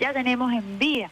ya 0.00 0.12
tenemos 0.12 0.52
en 0.52 0.78
vía, 0.78 1.10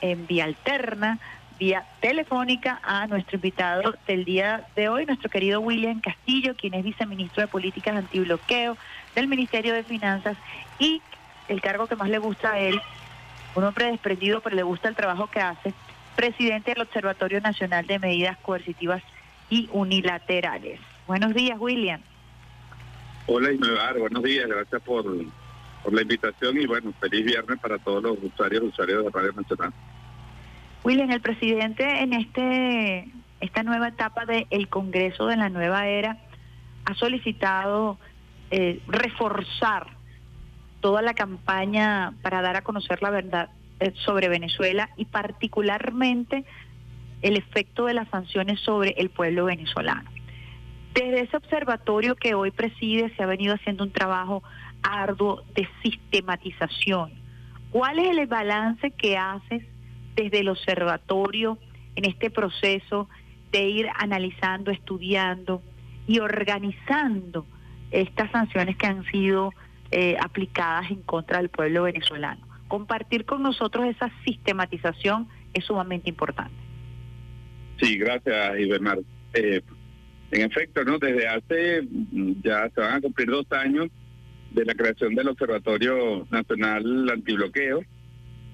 en 0.00 0.26
vía 0.26 0.44
alterna, 0.44 1.18
vía 1.58 1.84
telefónica 2.00 2.80
a 2.82 3.06
nuestro 3.06 3.36
invitado 3.36 3.94
del 4.06 4.24
día 4.24 4.66
de 4.76 4.88
hoy, 4.88 5.06
nuestro 5.06 5.28
querido 5.28 5.60
William 5.60 6.00
Castillo, 6.00 6.54
quien 6.54 6.74
es 6.74 6.84
viceministro 6.84 7.42
de 7.42 7.48
Políticas 7.48 7.96
Antibloqueo 7.96 8.76
del 9.14 9.26
Ministerio 9.26 9.74
de 9.74 9.82
Finanzas 9.82 10.36
y 10.78 11.02
el 11.48 11.60
cargo 11.60 11.86
que 11.86 11.96
más 11.96 12.08
le 12.08 12.18
gusta 12.18 12.52
a 12.52 12.58
él, 12.58 12.80
un 13.54 13.64
hombre 13.64 13.86
desprendido, 13.86 14.40
pero 14.40 14.54
le 14.54 14.62
gusta 14.62 14.88
el 14.88 14.94
trabajo 14.94 15.26
que 15.28 15.40
hace, 15.40 15.72
presidente 16.14 16.72
del 16.72 16.82
Observatorio 16.82 17.40
Nacional 17.40 17.86
de 17.86 17.98
Medidas 17.98 18.36
Coercitivas 18.38 19.02
y 19.50 19.68
Unilaterales. 19.72 20.80
Buenos 21.06 21.34
días, 21.34 21.58
William. 21.58 22.00
Hola, 23.26 23.52
Ismael, 23.52 23.98
buenos 23.98 24.22
días, 24.22 24.46
gracias 24.46 24.82
por, 24.82 25.04
por 25.82 25.92
la 25.92 26.02
invitación 26.02 26.60
y 26.60 26.66
bueno, 26.66 26.92
feliz 27.00 27.24
viernes 27.24 27.58
para 27.60 27.78
todos 27.78 28.02
los 28.02 28.18
usuarios 28.22 28.62
usuarios 28.62 29.04
de 29.04 29.10
Radio 29.10 29.32
Nacional. 29.32 29.72
William, 30.84 31.10
el 31.10 31.20
presidente 31.20 31.84
en 32.02 32.12
este 32.12 33.08
esta 33.40 33.62
nueva 33.62 33.88
etapa 33.88 34.24
del 34.26 34.68
Congreso 34.68 35.26
de 35.26 35.36
la 35.36 35.48
nueva 35.48 35.86
era 35.86 36.18
ha 36.84 36.94
solicitado 36.94 37.98
eh, 38.50 38.80
reforzar 38.88 39.86
toda 40.80 41.02
la 41.02 41.14
campaña 41.14 42.14
para 42.22 42.40
dar 42.42 42.56
a 42.56 42.62
conocer 42.62 43.02
la 43.02 43.10
verdad 43.10 43.50
eh, 43.80 43.92
sobre 44.04 44.28
Venezuela 44.28 44.90
y 44.96 45.04
particularmente 45.04 46.44
el 47.22 47.36
efecto 47.36 47.86
de 47.86 47.94
las 47.94 48.08
sanciones 48.08 48.60
sobre 48.60 48.94
el 48.96 49.10
pueblo 49.10 49.44
venezolano. 49.44 50.10
Desde 50.94 51.20
ese 51.20 51.36
observatorio 51.36 52.16
que 52.16 52.34
hoy 52.34 52.50
preside 52.50 53.12
se 53.16 53.22
ha 53.22 53.26
venido 53.26 53.54
haciendo 53.54 53.84
un 53.84 53.92
trabajo 53.92 54.42
arduo 54.82 55.42
de 55.54 55.68
sistematización. 55.82 57.12
¿Cuál 57.70 57.98
es 57.98 58.16
el 58.16 58.26
balance 58.26 58.90
que 58.92 59.16
haces 59.16 59.62
desde 60.16 60.40
el 60.40 60.48
observatorio 60.48 61.58
en 61.96 62.06
este 62.06 62.30
proceso 62.30 63.08
de 63.52 63.68
ir 63.68 63.88
analizando, 63.94 64.70
estudiando 64.70 65.62
y 66.06 66.20
organizando 66.20 67.46
estas 67.90 68.30
sanciones 68.30 68.76
que 68.76 68.86
han 68.86 69.04
sido 69.06 69.52
eh, 69.90 70.16
aplicadas 70.20 70.90
en 70.90 71.02
contra 71.02 71.38
del 71.38 71.50
pueblo 71.50 71.82
venezolano? 71.84 72.46
Compartir 72.68 73.24
con 73.24 73.42
nosotros 73.42 73.86
esa 73.86 74.10
sistematización 74.24 75.28
es 75.54 75.64
sumamente 75.64 76.08
importante. 76.08 76.54
Sí, 77.80 77.96
gracias, 77.96 78.58
Ibermar. 78.58 78.98
Eh, 79.34 79.62
en 80.30 80.42
efecto, 80.42 80.84
no 80.84 80.98
desde 80.98 81.28
hace 81.28 81.82
mm, 81.82 82.32
ya 82.42 82.68
se 82.70 82.80
van 82.80 82.94
a 82.94 83.00
cumplir 83.00 83.28
dos 83.28 83.50
años 83.52 83.88
de 84.50 84.64
la 84.64 84.74
creación 84.74 85.14
del 85.14 85.28
Observatorio 85.28 86.26
Nacional 86.30 87.10
Antibloqueo, 87.10 87.82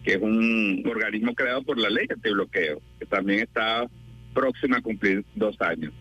que 0.03 0.13
es 0.15 0.23
un 0.23 0.83
organismo 0.87 1.35
creado 1.35 1.63
por 1.63 1.79
la 1.79 1.89
ley 1.89 2.07
antibloqueo, 2.11 2.81
que 2.99 3.07
también 3.07 3.41
está 3.41 3.87
próxima 4.35 4.79
a 4.79 4.83
cumplir 4.83 5.25
dos 5.35 5.57
años. 5.61 5.93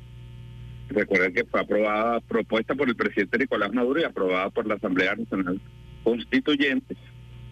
Recuerden 0.89 1.33
que 1.33 1.45
fue 1.45 1.61
aprobada, 1.61 2.19
propuesta 2.21 2.75
por 2.75 2.89
el 2.89 2.95
presidente 2.95 3.37
Nicolás 3.37 3.71
Maduro 3.73 4.01
y 4.01 4.03
aprobada 4.03 4.49
por 4.49 4.67
la 4.67 4.75
Asamblea 4.75 5.15
Nacional 5.15 5.61
Constituyente 6.03 6.97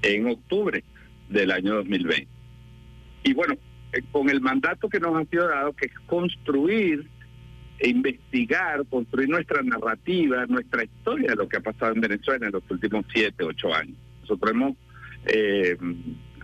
en 0.01 0.27
octubre 0.27 0.83
del 1.29 1.51
año 1.51 1.75
2020. 1.75 2.27
Y 3.23 3.33
bueno, 3.33 3.55
eh, 3.93 4.01
con 4.11 4.29
el 4.29 4.41
mandato 4.41 4.89
que 4.89 4.99
nos 4.99 5.15
ha 5.15 5.25
sido 5.25 5.47
dado, 5.47 5.73
que 5.73 5.85
es 5.85 5.99
construir 6.07 7.07
e 7.81 7.89
investigar, 7.89 8.85
construir 8.85 9.27
nuestra 9.27 9.63
narrativa, 9.63 10.45
nuestra 10.45 10.83
historia 10.83 11.31
de 11.31 11.35
lo 11.35 11.49
que 11.49 11.57
ha 11.57 11.61
pasado 11.61 11.93
en 11.93 12.01
Venezuela 12.01 12.45
en 12.45 12.51
los 12.51 12.63
últimos 12.69 13.05
siete, 13.11 13.43
ocho 13.43 13.73
años. 13.73 13.97
Nosotros 14.21 14.51
hemos 14.51 14.77
eh, 15.25 15.75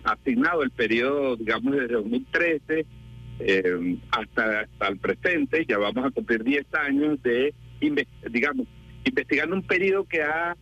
asignado 0.02 0.64
el 0.64 0.70
periodo, 0.70 1.36
digamos, 1.36 1.76
desde 1.76 1.94
2013 1.94 2.86
eh, 3.38 3.98
hasta, 4.10 4.60
hasta 4.62 4.88
el 4.88 4.98
presente, 4.98 5.64
ya 5.64 5.78
vamos 5.78 6.06
a 6.06 6.10
cumplir 6.10 6.42
10 6.42 6.66
años 6.74 7.22
de, 7.22 7.54
digamos, 8.32 8.66
investigando 9.04 9.54
un 9.54 9.62
periodo 9.62 10.04
que 10.04 10.22
ha 10.22 10.56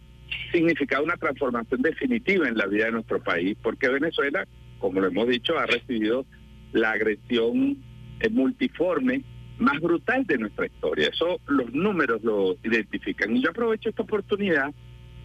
significado 0.52 1.04
una 1.04 1.16
transformación 1.16 1.80
definitiva 1.80 2.48
en 2.48 2.58
la 2.58 2.66
vida 2.66 2.84
de 2.86 2.92
nuestro 2.92 3.22
país, 3.22 3.56
porque 3.62 3.88
Venezuela, 3.88 4.46
como 4.78 5.00
lo 5.00 5.06
hemos 5.06 5.26
dicho, 5.26 5.58
ha 5.58 5.64
recibido 5.64 6.26
la 6.72 6.90
agresión 6.90 7.78
eh, 8.20 8.28
multiforme 8.28 9.22
más 9.58 9.80
brutal 9.80 10.26
de 10.26 10.38
nuestra 10.38 10.66
historia. 10.66 11.08
Eso 11.08 11.40
los 11.46 11.72
números 11.72 12.22
lo 12.22 12.56
identifican. 12.62 13.36
Y 13.36 13.42
yo 13.42 13.50
aprovecho 13.50 13.88
esta 13.88 14.02
oportunidad 14.02 14.72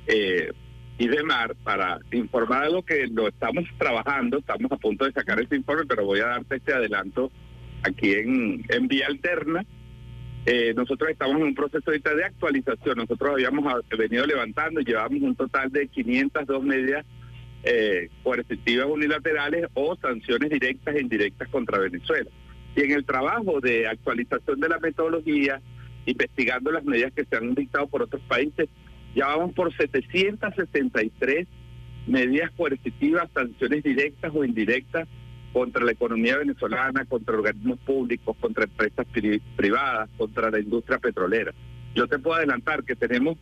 eh, 0.07 0.51
y 0.97 1.07
de 1.07 1.23
mar 1.23 1.55
para 1.63 1.99
informar 2.11 2.63
algo 2.63 2.83
que 2.83 3.07
lo 3.07 3.27
estamos 3.27 3.65
trabajando, 3.77 4.37
estamos 4.37 4.71
a 4.71 4.77
punto 4.77 5.05
de 5.05 5.11
sacar 5.11 5.41
este 5.41 5.55
informe, 5.55 5.85
pero 5.87 6.05
voy 6.05 6.19
a 6.19 6.27
darte 6.27 6.57
este 6.57 6.73
adelanto 6.73 7.31
aquí 7.83 8.13
en, 8.13 8.63
en 8.69 8.87
Vía 8.87 9.07
Alterna. 9.07 9.65
Eh, 10.45 10.73
nosotros 10.75 11.11
estamos 11.11 11.37
en 11.37 11.43
un 11.43 11.55
proceso 11.55 11.83
ahorita 11.87 12.15
de 12.15 12.25
actualización. 12.25 12.97
Nosotros 12.97 13.31
habíamos 13.33 13.83
venido 13.97 14.25
levantando 14.25 14.81
llevamos 14.81 15.21
un 15.21 15.35
total 15.35 15.71
de 15.71 15.87
502 15.87 16.63
medidas 16.63 17.05
eh, 17.63 18.09
coercitivas 18.23 18.87
unilaterales 18.87 19.67
o 19.75 19.95
sanciones 19.95 20.49
directas 20.49 20.95
e 20.95 21.01
indirectas 21.01 21.47
contra 21.49 21.77
Venezuela. 21.77 22.29
Y 22.75 22.81
en 22.81 22.91
el 22.91 23.05
trabajo 23.05 23.59
de 23.59 23.87
actualización 23.87 24.59
de 24.59 24.69
la 24.69 24.79
metodología, 24.79 25.61
investigando 26.05 26.71
las 26.71 26.83
medidas 26.83 27.13
que 27.13 27.25
se 27.25 27.35
han 27.35 27.53
dictado 27.53 27.87
por 27.87 28.03
otros 28.03 28.21
países, 28.23 28.69
ya 29.15 29.27
vamos 29.27 29.53
por 29.53 29.75
763 29.75 31.47
medidas 32.07 32.51
coercitivas, 32.51 33.29
sanciones 33.33 33.83
directas 33.83 34.31
o 34.33 34.43
indirectas 34.43 35.07
contra 35.53 35.83
la 35.83 35.91
economía 35.91 36.37
venezolana, 36.37 37.05
contra 37.05 37.35
organismos 37.35 37.77
públicos, 37.79 38.35
contra 38.39 38.63
empresas 38.63 39.05
privadas, 39.55 40.09
contra 40.17 40.49
la 40.49 40.59
industria 40.59 40.97
petrolera. 40.97 41.53
Yo 41.93 42.07
te 42.07 42.19
puedo 42.19 42.37
adelantar 42.37 42.83
que 42.83 42.95
tenemos 42.95 43.37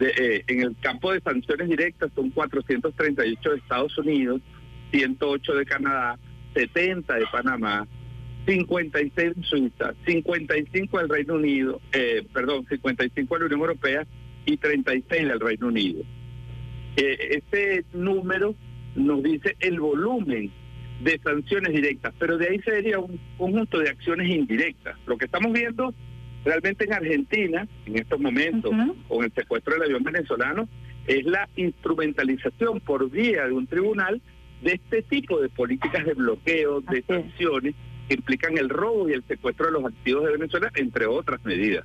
eh, 0.00 0.42
en 0.46 0.62
el 0.62 0.76
campo 0.80 1.12
de 1.12 1.20
sanciones 1.20 1.68
directas 1.68 2.10
son 2.14 2.30
438 2.30 3.50
de 3.50 3.56
Estados 3.56 3.96
Unidos, 3.98 4.40
108 4.90 5.54
de 5.54 5.64
Canadá, 5.64 6.18
70 6.54 7.14
de 7.14 7.26
Panamá, 7.30 7.86
56 8.46 9.32
en 9.36 9.44
Suiza, 9.44 9.94
55 10.04 10.98
del 10.98 11.08
Reino 11.08 11.34
Unido, 11.34 11.80
eh, 11.92 12.26
perdón, 12.32 12.66
55 12.68 13.34
de 13.34 13.40
la 13.40 13.46
Unión 13.46 13.60
Europea 13.60 14.06
y 14.44 14.56
36 14.56 15.28
del 15.28 15.40
Reino 15.40 15.68
Unido. 15.68 16.02
Eh, 16.96 17.42
ese 17.52 17.84
número 17.92 18.54
nos 18.96 19.22
dice 19.22 19.56
el 19.60 19.80
volumen 19.80 20.50
de 21.02 21.18
sanciones 21.18 21.72
directas, 21.72 22.14
pero 22.18 22.36
de 22.36 22.48
ahí 22.48 22.60
se 22.60 22.70
vería 22.70 22.98
un 22.98 23.18
conjunto 23.38 23.78
de 23.78 23.90
acciones 23.90 24.28
indirectas. 24.28 24.96
Lo 25.06 25.16
que 25.16 25.24
estamos 25.26 25.52
viendo 25.52 25.94
realmente 26.44 26.84
en 26.84 26.92
Argentina, 26.92 27.68
en 27.86 27.98
estos 27.98 28.20
momentos, 28.20 28.72
con 29.08 29.24
el 29.24 29.32
secuestro 29.32 29.74
del 29.74 29.84
avión 29.84 30.02
venezolano, 30.02 30.68
es 31.06 31.24
la 31.24 31.48
instrumentalización 31.56 32.80
por 32.80 33.10
vía 33.10 33.46
de 33.46 33.52
un 33.52 33.66
tribunal 33.66 34.20
de 34.62 34.74
este 34.74 35.02
tipo 35.02 35.40
de 35.40 35.48
políticas 35.48 36.04
de 36.04 36.14
bloqueo, 36.14 36.80
de 36.80 37.02
sanciones 37.02 37.74
implican 38.14 38.58
el 38.58 38.68
robo 38.68 39.08
y 39.08 39.12
el 39.12 39.24
secuestro 39.24 39.66
de 39.66 39.72
los 39.72 39.84
activos 39.84 40.24
de 40.24 40.32
Venezuela, 40.32 40.70
entre 40.74 41.06
otras 41.06 41.44
medidas. 41.44 41.84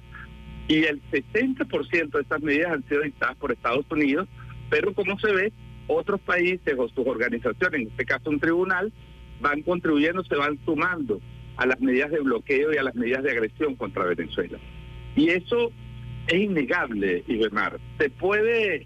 Y 0.68 0.84
el 0.84 1.02
60% 1.12 2.12
de 2.12 2.22
estas 2.22 2.42
medidas 2.42 2.74
han 2.74 2.88
sido 2.88 3.02
dictadas 3.02 3.38
por 3.38 3.52
Estados 3.52 3.86
Unidos, 3.90 4.28
pero 4.70 4.94
como 4.94 5.18
se 5.20 5.32
ve, 5.32 5.54
otros 5.88 6.20
países 6.22 6.76
o 6.78 6.90
sus 6.90 7.08
organizaciones, 7.08 7.82
en 7.82 7.88
este 7.88 8.06
caso 8.06 8.30
un 8.30 8.40
tribunal, 8.40 8.92
van 9.40 9.62
contribuyendo, 9.62 10.24
se 10.24 10.36
van 10.36 10.60
sumando 10.66 11.22
a 11.56 11.66
las 11.66 11.80
medidas 11.80 12.12
de 12.12 12.20
bloqueo 12.20 12.74
y 12.74 12.78
a 12.78 12.84
las 12.84 12.96
medidas 12.96 13.24
de 13.24 13.32
agresión 13.32 13.76
contra 13.76 14.06
Venezuela. 14.06 14.59
Y 15.16 15.30
eso 15.30 15.72
es 16.28 16.42
innegable, 16.42 17.24
Ibermar. 17.28 17.80
Se 17.98 18.09
puede 18.09 18.86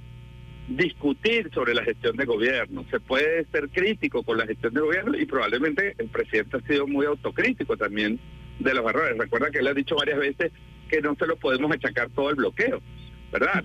discutir 0.75 1.49
sobre 1.53 1.73
la 1.73 1.83
gestión 1.83 2.15
de 2.15 2.25
gobierno, 2.25 2.85
se 2.89 2.99
puede 2.99 3.45
ser 3.51 3.69
crítico 3.69 4.23
con 4.23 4.37
la 4.37 4.45
gestión 4.45 4.73
de 4.73 4.81
gobierno 4.81 5.17
y 5.17 5.25
probablemente 5.25 5.95
el 5.97 6.07
presidente 6.07 6.57
ha 6.57 6.61
sido 6.61 6.87
muy 6.87 7.05
autocrítico 7.05 7.75
también 7.77 8.19
de 8.59 8.73
los 8.73 8.87
errores. 8.87 9.17
Recuerda 9.17 9.51
que 9.51 9.59
él 9.59 9.67
ha 9.67 9.73
dicho 9.73 9.95
varias 9.95 10.19
veces 10.19 10.51
que 10.89 11.01
no 11.01 11.15
se 11.15 11.27
lo 11.27 11.35
podemos 11.37 11.71
achacar 11.71 12.09
todo 12.09 12.29
el 12.29 12.35
bloqueo, 12.35 12.81
¿verdad? 13.31 13.63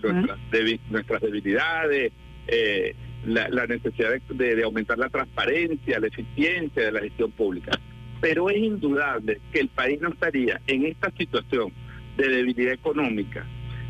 nuestras, 0.90 1.20
debilidades, 1.20 2.12
eh, 2.46 2.94
la, 3.24 3.66
necesidad 3.66 4.10
de, 4.28 4.62
aumentar 4.62 4.98
la 4.98 5.08
transparencia, 5.08 5.98
la 5.98 6.06
eficiencia 6.06 6.84
de 6.84 6.92
la 6.92 7.00
gestión 7.00 7.30
pública. 7.32 7.72
Pero 8.20 8.48
es 8.48 8.58
indudable 8.58 9.40
que 9.52 9.60
el 9.60 9.68
país 9.68 10.00
no 10.00 10.08
estaría 10.08 10.60
en 10.66 10.86
esta 10.86 11.10
situación 11.12 11.72
de 12.16 12.28
debilidad 12.28 12.72
económica, 12.72 13.46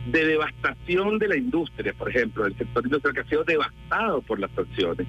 de 0.06 0.25
devastación 0.25 1.19
de 1.19 1.29
la 1.29 1.37
industria, 1.37 1.93
por 1.93 2.08
ejemplo, 2.08 2.47
el 2.47 2.56
sector 2.56 2.85
industrial 2.85 3.14
que 3.14 3.20
ha 3.20 3.29
sido 3.29 3.44
devastado 3.44 4.23
por 4.23 4.38
las 4.38 4.50
sanciones, 4.53 5.06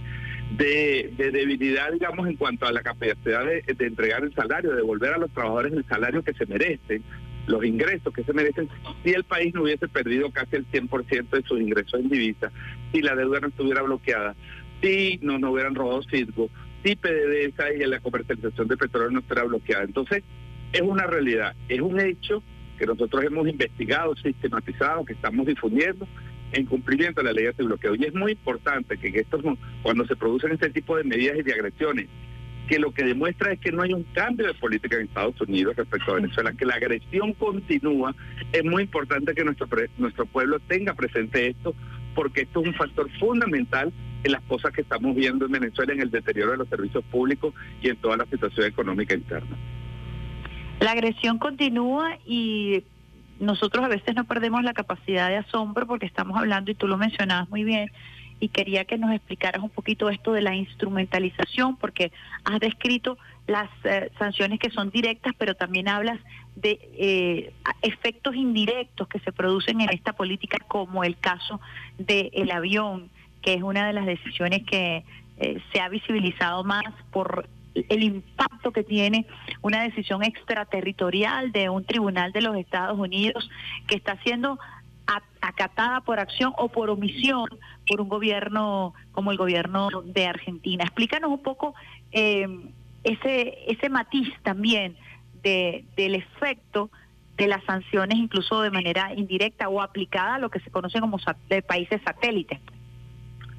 de, 0.58 1.14
debilidad, 1.18 1.92
digamos, 1.92 2.28
en 2.28 2.36
cuanto 2.36 2.66
a 2.66 2.72
la 2.72 2.82
capacidad 2.82 3.46
de, 3.46 3.62
de, 3.62 3.86
entregar 3.86 4.24
el 4.24 4.34
salario, 4.34 4.72
de 4.72 4.78
devolver 4.78 5.14
a 5.14 5.18
los 5.18 5.32
trabajadores 5.32 5.74
el 5.74 5.86
salario 5.86 6.24
que 6.24 6.34
se 6.34 6.46
merecen, 6.46 7.04
los 7.46 7.64
ingresos 7.64 8.14
que 8.14 8.24
se 8.24 8.34
merecen 8.34 8.70
si 9.04 9.12
el 9.12 9.24
país 9.24 9.54
no 9.54 9.64
hubiese 9.64 9.88
perdido 9.88 10.32
casi 10.32 10.58
el 10.58 10.68
100% 10.70 11.30
de 11.30 11.44
sus 11.44 11.60
ingresos 11.60 12.00
en 12.00 12.10
divisa, 12.10 12.52
si 12.92 13.02
la 13.02 13.16
deuda 13.16 13.40
no 13.40 13.48
estuviera 13.48 13.82
bloqueada, 13.84 14.36
si 14.82 15.20
no 15.22 15.52
hubieran 15.52 15.76
robado 15.76 16.02
Citgo, 16.04 16.50
si 16.84 16.96
PDVSA 16.96 17.74
y 17.74 17.86
la 17.86 18.00
comercialización 18.00 18.68
de 18.68 18.78
petróleo 18.78 19.12
no 19.12 19.20
estará 19.20 19.44
bloqueada. 19.44 19.84
Entonces, 19.84 20.24
es 20.74 20.82
una 20.82 21.06
realidad, 21.06 21.56
es 21.70 21.82
un 21.82 22.00
hecho 22.00 22.44
que 22.78 22.86
nosotros 22.86 23.24
hemos 23.24 23.48
investigado, 23.48 24.16
sistematizado, 24.16 25.06
que 25.06 25.14
estamos 25.14 25.46
difundiendo 25.46 26.08
en 26.52 26.66
cumplimiento 26.66 27.22
de 27.22 27.26
la 27.26 27.34
ley 27.34 27.46
de 27.46 27.64
bloqueo. 27.64 27.96
Y 27.96 28.06
es 28.06 28.14
muy 28.14 28.34
importante 28.34 28.98
que 28.98 29.08
esto, 29.20 29.40
cuando 29.82 30.06
se 30.06 30.16
producen 30.16 30.54
este 30.54 30.70
tipo 30.70 30.96
de 30.96 31.04
medidas 31.04 31.38
y 31.38 31.44
de 31.44 31.54
agresiones, 31.54 32.08
que 32.68 32.80
lo 32.80 32.92
que 32.92 33.04
demuestra 33.04 33.54
es 33.54 33.60
que 33.60 33.72
no 33.72 33.82
hay 33.82 33.94
un 33.94 34.04
cambio 34.14 34.48
de 34.48 34.54
política 34.54 34.98
en 34.98 35.04
Estados 35.04 35.40
Unidos 35.42 35.76
respecto 35.76 36.12
a 36.12 36.16
Venezuela, 36.16 36.54
que 36.54 36.66
la 36.66 36.76
agresión 36.76 37.34
continúa. 37.34 38.14
Es 38.52 38.64
muy 38.64 38.84
importante 38.84 39.34
que 39.34 39.44
nuestro, 39.44 39.68
nuestro 39.98 40.26
pueblo 40.26 40.60
tenga 40.60 40.94
presente 40.94 41.48
esto, 41.48 41.74
porque 42.14 42.42
esto 42.42 42.62
es 42.62 42.68
un 42.68 42.74
factor 42.74 43.10
fundamental 43.20 43.94
en 44.24 44.32
las 44.32 44.42
cosas 44.44 44.74
que 44.74 44.82
estamos 44.82 45.16
viendo 45.16 45.46
en 45.46 45.52
Venezuela, 45.52 45.94
en 45.94 46.02
el 46.02 46.12
deterioro 46.12 46.52
de 46.52 46.58
los 46.58 46.68
servicios 46.68 47.04
públicos 47.06 47.54
y 47.82 47.90
en 47.90 47.96
toda 47.98 48.18
la 48.18 48.26
situación 48.26 48.68
económica 48.68 49.14
interna. 49.14 49.56
La 50.80 50.92
agresión 50.92 51.40
continúa 51.40 52.18
y 52.26 52.84
nosotros 53.40 53.84
a 53.84 53.88
veces 53.88 54.16
no 54.16 54.26
perdemos 54.26 54.64
la 54.64 54.74
capacidad 54.74 55.30
de 55.30 55.38
asombro 55.38 55.88
porque 55.88 56.06
estamos 56.06 56.38
hablando, 56.38 56.72
y 56.72 56.76
tú 56.76 56.88
lo 56.88 56.98
mencionabas 56.98 57.50
muy 57.50 57.64
bien, 57.64 57.92
y 58.40 58.50
quería 58.50 58.86
que 58.86 58.98
nos 58.98 59.12
explicaras 59.12 59.64
un 59.64 59.70
poquito 59.70 60.10
esto 60.10 60.34
de 60.34 60.42
la 60.42 60.56
instrumentalización, 60.56 61.78
porque 61.78 62.12
has 62.44 62.60
descrito 62.60 63.18
las 63.48 63.70
eh, 63.86 64.12
sanciones 64.20 64.60
que 64.60 64.70
son 64.70 64.92
directas, 64.92 65.34
pero 65.38 65.56
también 65.56 65.88
hablas 65.88 66.20
de 66.56 66.80
eh, 66.98 67.54
efectos 67.82 68.36
indirectos 68.36 69.08
que 69.08 69.20
se 69.20 69.32
producen 69.32 69.82
en 69.82 69.90
esta 69.90 70.14
política, 70.14 70.58
como 70.68 71.04
el 71.04 71.18
caso 71.18 71.60
del 71.98 72.52
avión, 72.52 73.10
que 73.42 73.54
es 73.54 73.64
una 73.64 73.88
de 73.88 73.94
las 73.94 74.06
decisiones 74.06 74.64
que 74.64 75.04
eh, 75.40 75.62
se 75.72 75.80
ha 75.80 75.90
visibilizado 75.90 76.64
más 76.64 76.84
por 77.12 77.48
el 77.90 78.04
impacto 78.04 78.72
que 78.72 78.84
tiene 78.84 79.26
una 79.62 79.84
decisión 79.84 80.24
extraterritorial 80.24 81.52
de 81.52 81.70
un 81.70 81.84
tribunal 81.84 82.32
de 82.32 82.42
los 82.42 82.56
Estados 82.56 82.98
Unidos 82.98 83.50
que 83.88 83.96
está 83.96 84.18
siendo 84.24 84.60
acatada 85.42 86.02
por 86.02 86.20
acción 86.20 86.54
o 86.58 86.70
por 86.70 86.90
omisión 86.90 87.48
por 87.88 88.02
un 88.02 88.10
gobierno 88.10 88.94
como 89.14 89.32
el 89.32 89.38
gobierno 89.38 89.90
de 90.04 90.26
Argentina. 90.26 90.84
Explícanos 90.84 91.32
un 91.32 91.42
poco 91.42 91.76
eh, 92.12 92.48
ese 93.04 93.58
ese 93.68 93.90
matiz 93.90 94.28
también 94.44 94.98
de, 95.44 95.86
del 95.96 96.16
efecto 96.16 96.90
de 97.38 97.48
las 97.48 97.64
sanciones 97.64 98.18
incluso 98.18 98.62
de 98.62 98.72
manera 98.72 99.14
indirecta 99.16 99.70
o 99.70 99.82
aplicada 99.82 100.36
a 100.36 100.40
lo 100.40 100.50
que 100.50 100.60
se 100.60 100.72
conoce 100.72 101.00
como 101.00 101.18
de 101.48 101.62
países 101.62 102.02
satélites. 102.04 102.60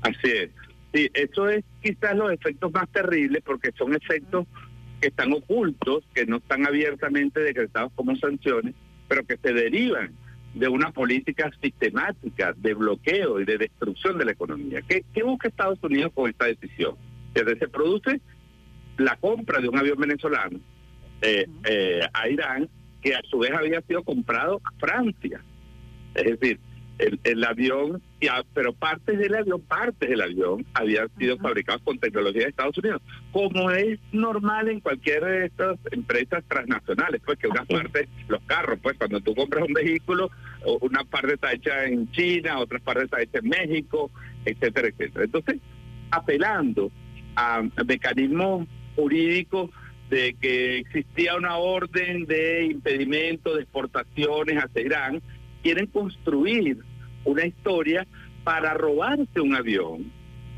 Así 0.03 0.29
es. 0.31 0.50
Sí, 0.93 1.11
eso 1.12 1.49
es 1.49 1.64
quizás 1.82 2.17
los 2.17 2.32
efectos 2.32 2.73
más 2.73 2.88
terribles 2.90 3.43
porque 3.44 3.73
son 3.76 3.94
efectos 3.94 4.46
que 5.00 5.08
están 5.08 5.32
ocultos, 5.32 6.05
que 6.14 6.26
no 6.26 6.37
están 6.38 6.67
abiertamente 6.67 7.40
decretados 7.40 7.93
como 7.94 8.17
sanciones, 8.17 8.75
pero 9.06 9.25
que 9.25 9.37
se 9.37 9.52
derivan 9.52 10.12
de 10.55 10.69
una 10.69 10.90
política 10.90 11.50
sistemática 11.62 12.55
de 12.56 12.75
bloqueo 12.75 13.40
y 13.40 13.44
de 13.44 13.58
destrucción 13.58 14.19
de 14.19 14.25
la 14.25 14.32
economía. 14.32 14.82
¿Qué, 14.82 15.05
busca 15.23 15.49
Estados 15.49 15.79
Unidos 15.82 16.12
con 16.14 16.29
esta 16.31 16.46
decisión? 16.46 16.96
Desde 17.35 17.58
se 17.58 17.69
produce 17.69 18.20
la 18.96 19.17
compra 19.17 19.61
de 19.61 19.69
un 19.69 19.79
avión 19.79 19.99
venezolano 19.99 20.58
eh, 21.23 21.46
eh, 21.64 22.00
a 22.12 22.29
Irán, 22.29 22.69
que 23.02 23.14
a 23.14 23.20
su 23.31 23.38
vez 23.38 23.52
había 23.52 23.81
sido 23.82 24.02
comprado 24.02 24.61
a 24.64 24.73
Francia. 24.81 25.40
Es 26.14 26.40
decir, 26.40 26.58
el, 26.99 27.44
avión, 27.44 28.02
pero 28.53 28.73
partes 28.73 29.19
del 29.19 29.35
avión, 29.35 29.61
partes 29.61 30.09
del 30.09 30.20
avión 30.20 30.67
habían 30.75 31.09
sido 31.19 31.37
fabricadas 31.38 31.82
con 31.82 31.99
tecnología 31.99 32.43
de 32.43 32.49
Estados 32.49 32.76
Unidos, 32.79 33.00
como 33.32 33.70
es 33.70 33.99
normal 34.12 34.69
en 34.69 34.81
cualquier 34.81 35.25
de 35.25 35.47
estas 35.47 35.79
empresas 35.93 36.43
transnacionales, 36.49 37.20
pues 37.25 37.38
que 37.38 37.47
unas 37.47 37.67
partes, 37.67 38.09
los 38.26 38.43
carros, 38.43 38.79
pues 38.82 38.97
cuando 38.99 39.20
tú 39.20 39.35
compras 39.35 39.65
un 39.67 39.73
vehículo, 39.73 40.31
una 40.81 41.05
parte 41.05 41.35
está 41.35 41.53
hecha 41.53 41.85
en 41.85 42.11
China, 42.11 42.59
otra 42.59 42.81
parte 42.81 43.05
está 43.05 43.23
hecha 43.23 43.38
en 43.38 43.49
México, 43.49 44.11
etcétera, 44.44 44.88
etcétera. 44.88 45.25
Entonces, 45.25 45.56
apelando 46.11 46.91
a 47.37 47.62
mecanismos 47.87 48.67
jurídicos 48.97 49.71
de 50.11 50.35
que 50.41 50.79
existía 50.79 51.37
una 51.37 51.56
orden 51.56 52.25
de 52.26 52.64
impedimento 52.64 53.55
de 53.55 53.62
exportaciones 53.62 54.56
hacia 54.56 54.82
Irán, 54.82 55.23
quieren 55.62 55.87
construir 55.87 56.79
una 57.28 57.46
historia 57.46 58.06
para 58.44 58.75
robarse 58.75 59.40
un 59.40 59.54
avión 59.54 60.10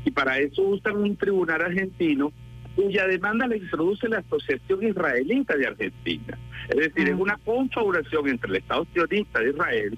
y 0.05 0.11
para 0.11 0.39
eso 0.39 0.61
usan 0.63 0.97
un 0.97 1.15
tribunal 1.15 1.61
argentino 1.61 2.31
cuya 2.75 3.05
demanda 3.05 3.47
le 3.47 3.57
introduce 3.57 4.07
la 4.07 4.19
Asociación 4.19 4.87
Israelita 4.87 5.57
de 5.57 5.67
Argentina. 5.67 6.37
Es 6.69 6.77
decir, 6.77 7.09
es 7.09 7.19
una 7.19 7.37
confabulación 7.37 8.29
entre 8.29 8.49
el 8.49 8.55
Estado 8.57 8.87
sionista 8.93 9.39
de 9.39 9.49
Israel, 9.49 9.97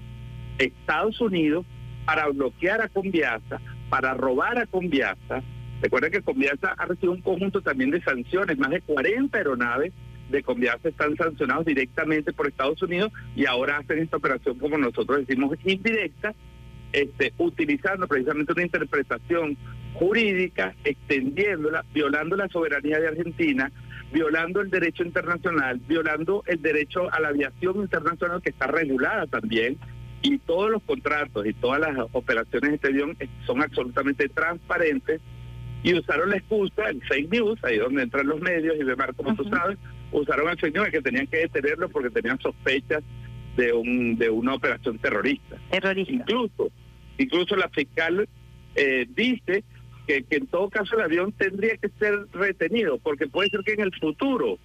Estados 0.57 1.21
Unidos, 1.21 1.65
para 2.05 2.27
bloquear 2.29 2.81
a 2.81 2.89
Conviasa, 2.89 3.61
para 3.89 4.15
robar 4.15 4.57
a 4.57 4.65
Conviasa. 4.65 5.43
Recuerda 5.81 6.09
que 6.09 6.23
Conviasa 6.23 6.73
ha 6.77 6.85
recibido 6.85 7.13
un 7.13 7.21
conjunto 7.21 7.61
también 7.61 7.91
de 7.91 8.01
sanciones, 8.01 8.57
más 8.57 8.71
de 8.71 8.81
40 8.81 9.37
aeronaves 9.37 9.93
de 10.29 10.41
Conviasa 10.41 10.89
están 10.89 11.15
sancionados 11.15 11.65
directamente 11.65 12.33
por 12.33 12.47
Estados 12.47 12.81
Unidos 12.81 13.11
y 13.35 13.45
ahora 13.45 13.77
hacen 13.77 13.99
esta 13.99 14.17
operación, 14.17 14.57
como 14.57 14.77
nosotros 14.77 15.19
decimos, 15.25 15.57
indirecta, 15.63 16.33
este, 16.93 17.33
utilizando 17.37 18.07
precisamente 18.07 18.53
una 18.53 18.63
interpretación 18.63 19.57
jurídica, 19.93 20.73
extendiéndola, 20.83 21.83
violando 21.93 22.35
la 22.35 22.47
soberanía 22.47 22.99
de 22.99 23.07
Argentina, 23.09 23.71
violando 24.11 24.61
el 24.61 24.69
derecho 24.69 25.03
internacional, 25.03 25.79
violando 25.87 26.43
el 26.47 26.61
derecho 26.61 27.11
a 27.11 27.19
la 27.19 27.29
aviación 27.29 27.77
internacional 27.77 28.41
que 28.41 28.51
está 28.51 28.67
regulada 28.67 29.27
también, 29.27 29.77
y 30.21 30.37
todos 30.37 30.71
los 30.71 30.81
contratos 30.83 31.45
y 31.45 31.53
todas 31.53 31.81
las 31.81 31.97
operaciones 32.13 32.69
de 32.69 32.75
este 32.75 32.87
avión 32.87 33.17
son 33.45 33.61
absolutamente 33.61 34.29
transparentes, 34.29 35.19
y 35.83 35.93
usaron 35.95 36.29
la 36.29 36.37
excusa, 36.37 36.89
el 36.89 37.01
fake 37.01 37.29
news, 37.31 37.59
ahí 37.63 37.77
donde 37.77 38.03
entran 38.03 38.27
los 38.27 38.39
medios, 38.39 38.75
y 38.79 38.83
demás, 38.83 39.09
como 39.17 39.35
tú 39.35 39.43
sabes, 39.49 39.77
usaron 40.11 40.49
el 40.49 40.57
fake 40.57 40.75
news 40.75 40.89
que 40.89 41.01
tenían 41.01 41.27
que 41.27 41.37
detenerlo 41.37 41.89
porque 41.89 42.09
tenían 42.09 42.39
sospechas 42.39 43.03
de 43.57 43.73
un 43.73 44.17
de 44.17 44.29
una 44.29 44.55
operación 44.55 44.97
terrorista. 44.97 45.57
Terrorista. 45.69 46.13
Incluso, 46.13 46.71
incluso 47.17 47.55
la 47.55 47.69
fiscal 47.69 48.27
eh, 48.75 49.07
dice 49.09 49.63
que, 50.07 50.23
que 50.23 50.35
en 50.37 50.47
todo 50.47 50.69
caso 50.69 50.95
el 50.95 51.01
avión 51.01 51.31
tendría 51.33 51.77
que 51.77 51.89
ser 51.99 52.27
retenido, 52.33 52.97
porque 52.99 53.27
puede 53.27 53.49
ser 53.49 53.61
que 53.61 53.73
en 53.73 53.81
el 53.81 53.93
futuro 53.95 54.57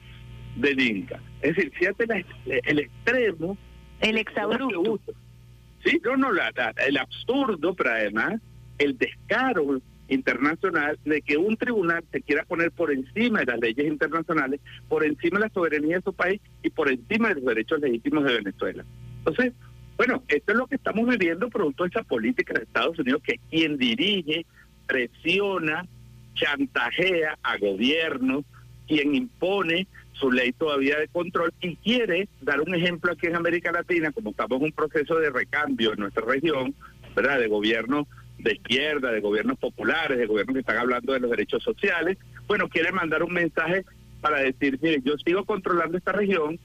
del 0.56 0.80
Inca. 0.80 1.20
Es 1.40 1.56
decir, 1.56 1.72
fíjate 1.72 2.24
el 2.46 2.78
extremo. 2.78 3.56
El 4.00 4.18
exabrupto. 4.18 5.12
Sí, 5.84 6.00
no, 6.04 6.16
no, 6.16 6.32
la, 6.32 6.52
el 6.86 6.96
absurdo, 6.98 7.74
pero 7.74 7.90
además 7.90 8.40
el 8.78 8.96
descaro 8.98 9.80
internacional 10.08 10.98
de 11.04 11.20
que 11.22 11.36
un 11.36 11.56
tribunal 11.56 12.04
se 12.10 12.22
quiera 12.22 12.44
poner 12.44 12.70
por 12.72 12.92
encima 12.92 13.40
de 13.40 13.46
las 13.46 13.60
leyes 13.60 13.86
internacionales, 13.86 14.60
por 14.88 15.04
encima 15.04 15.38
de 15.38 15.46
la 15.46 15.52
soberanía 15.52 15.96
de 15.96 16.02
su 16.02 16.12
país 16.12 16.40
y 16.62 16.70
por 16.70 16.90
encima 16.90 17.28
de 17.28 17.34
los 17.36 17.44
derechos 17.44 17.80
legítimos 17.80 18.24
de 18.24 18.36
Venezuela. 18.36 18.84
Entonces, 19.18 19.52
bueno, 19.98 20.22
esto 20.28 20.52
es 20.52 20.58
lo 20.58 20.68
que 20.68 20.76
estamos 20.76 21.08
viviendo 21.08 21.50
producto 21.50 21.82
de 21.82 21.90
esa 21.90 22.04
política 22.04 22.54
de 22.54 22.62
Estados 22.62 22.98
Unidos, 23.00 23.20
que 23.22 23.40
quien 23.50 23.76
dirige, 23.76 24.46
presiona, 24.86 25.84
chantajea 26.34 27.36
a 27.42 27.58
gobiernos, 27.58 28.44
quien 28.86 29.16
impone 29.16 29.88
su 30.12 30.30
ley 30.30 30.52
todavía 30.52 30.98
de 30.98 31.08
control 31.08 31.52
y 31.60 31.74
quiere 31.76 32.28
dar 32.40 32.60
un 32.60 32.74
ejemplo 32.76 33.12
aquí 33.12 33.26
en 33.26 33.36
América 33.36 33.72
Latina, 33.72 34.12
como 34.12 34.30
estamos 34.30 34.60
en 34.60 34.66
un 34.66 34.72
proceso 34.72 35.16
de 35.16 35.30
recambio 35.30 35.92
en 35.92 35.98
nuestra 35.98 36.24
región, 36.24 36.74
¿verdad? 37.16 37.40
De 37.40 37.48
gobierno 37.48 38.06
de 38.38 38.52
izquierda, 38.52 39.10
de 39.10 39.20
gobiernos 39.20 39.58
populares, 39.58 40.16
de 40.16 40.26
gobiernos 40.26 40.54
que 40.54 40.60
están 40.60 40.78
hablando 40.78 41.12
de 41.12 41.20
los 41.20 41.30
derechos 41.30 41.62
sociales, 41.62 42.18
bueno, 42.46 42.68
quiere 42.68 42.92
mandar 42.92 43.24
un 43.24 43.32
mensaje 43.32 43.84
para 44.20 44.38
decir, 44.38 44.78
mire, 44.80 45.00
yo 45.04 45.16
sigo 45.18 45.44
controlando 45.44 45.98
esta 45.98 46.12
región, 46.12 46.58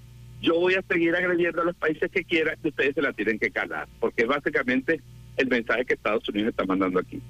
yo 0.43 0.59
voy 0.59 0.75
a 0.75 0.81
seguir 0.83 1.15
agrediendo 1.15 1.61
a 1.61 1.65
los 1.65 1.75
países 1.75 2.11
que 2.11 2.23
quieran 2.25 2.57
y 2.61 2.67
ustedes 2.67 2.93
se 2.93 3.01
la 3.01 3.13
tienen 3.13 3.39
que 3.39 3.49
calar, 3.49 3.87
porque 3.99 4.23
es 4.23 4.27
básicamente 4.27 5.01
el 5.37 5.47
mensaje 5.47 5.85
que 5.85 5.93
Estados 5.93 6.27
Unidos 6.29 6.49
está 6.49 6.65
mandando 6.65 6.99
aquí. 6.99 7.21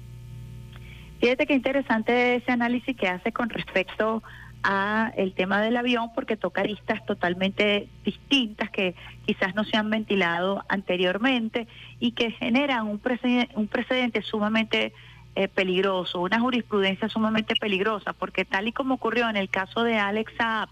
Fíjate 1.20 1.46
qué 1.46 1.54
interesante 1.54 2.34
ese 2.34 2.50
análisis 2.50 2.96
que 2.96 3.08
hace 3.08 3.32
con 3.32 3.48
respecto 3.48 4.22
a 4.64 5.12
el 5.16 5.32
tema 5.32 5.62
del 5.62 5.76
avión 5.76 6.10
porque 6.14 6.36
toca 6.36 6.62
aristas 6.62 7.06
totalmente 7.06 7.88
distintas 8.04 8.70
que 8.70 8.96
quizás 9.26 9.54
no 9.54 9.62
se 9.62 9.76
han 9.76 9.90
ventilado 9.90 10.64
anteriormente 10.68 11.68
y 12.00 12.12
que 12.12 12.32
generan 12.32 12.88
un 12.88 12.98
precedente, 12.98 13.54
un 13.56 13.68
precedente 13.68 14.22
sumamente 14.22 14.92
eh, 15.36 15.48
peligroso, 15.48 16.20
una 16.20 16.40
jurisprudencia 16.40 17.08
sumamente 17.08 17.54
peligrosa, 17.56 18.12
porque 18.12 18.44
tal 18.44 18.66
y 18.66 18.72
como 18.72 18.94
ocurrió 18.94 19.28
en 19.28 19.36
el 19.36 19.50
caso 19.50 19.84
de 19.84 19.98
Alex 19.98 20.32
Saab, 20.36 20.68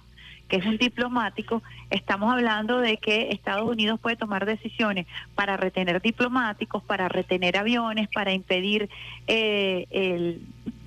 que 0.52 0.58
es 0.58 0.66
un 0.66 0.76
diplomático, 0.76 1.62
estamos 1.88 2.30
hablando 2.30 2.76
de 2.76 2.98
que 2.98 3.30
Estados 3.30 3.66
Unidos 3.66 3.98
puede 3.98 4.16
tomar 4.16 4.44
decisiones 4.44 5.06
para 5.34 5.56
retener 5.56 6.02
diplomáticos, 6.02 6.82
para 6.82 7.08
retener 7.08 7.56
aviones, 7.56 8.10
para 8.10 8.34
impedir 8.34 8.90
eh, 9.26 9.86
el 9.90 10.42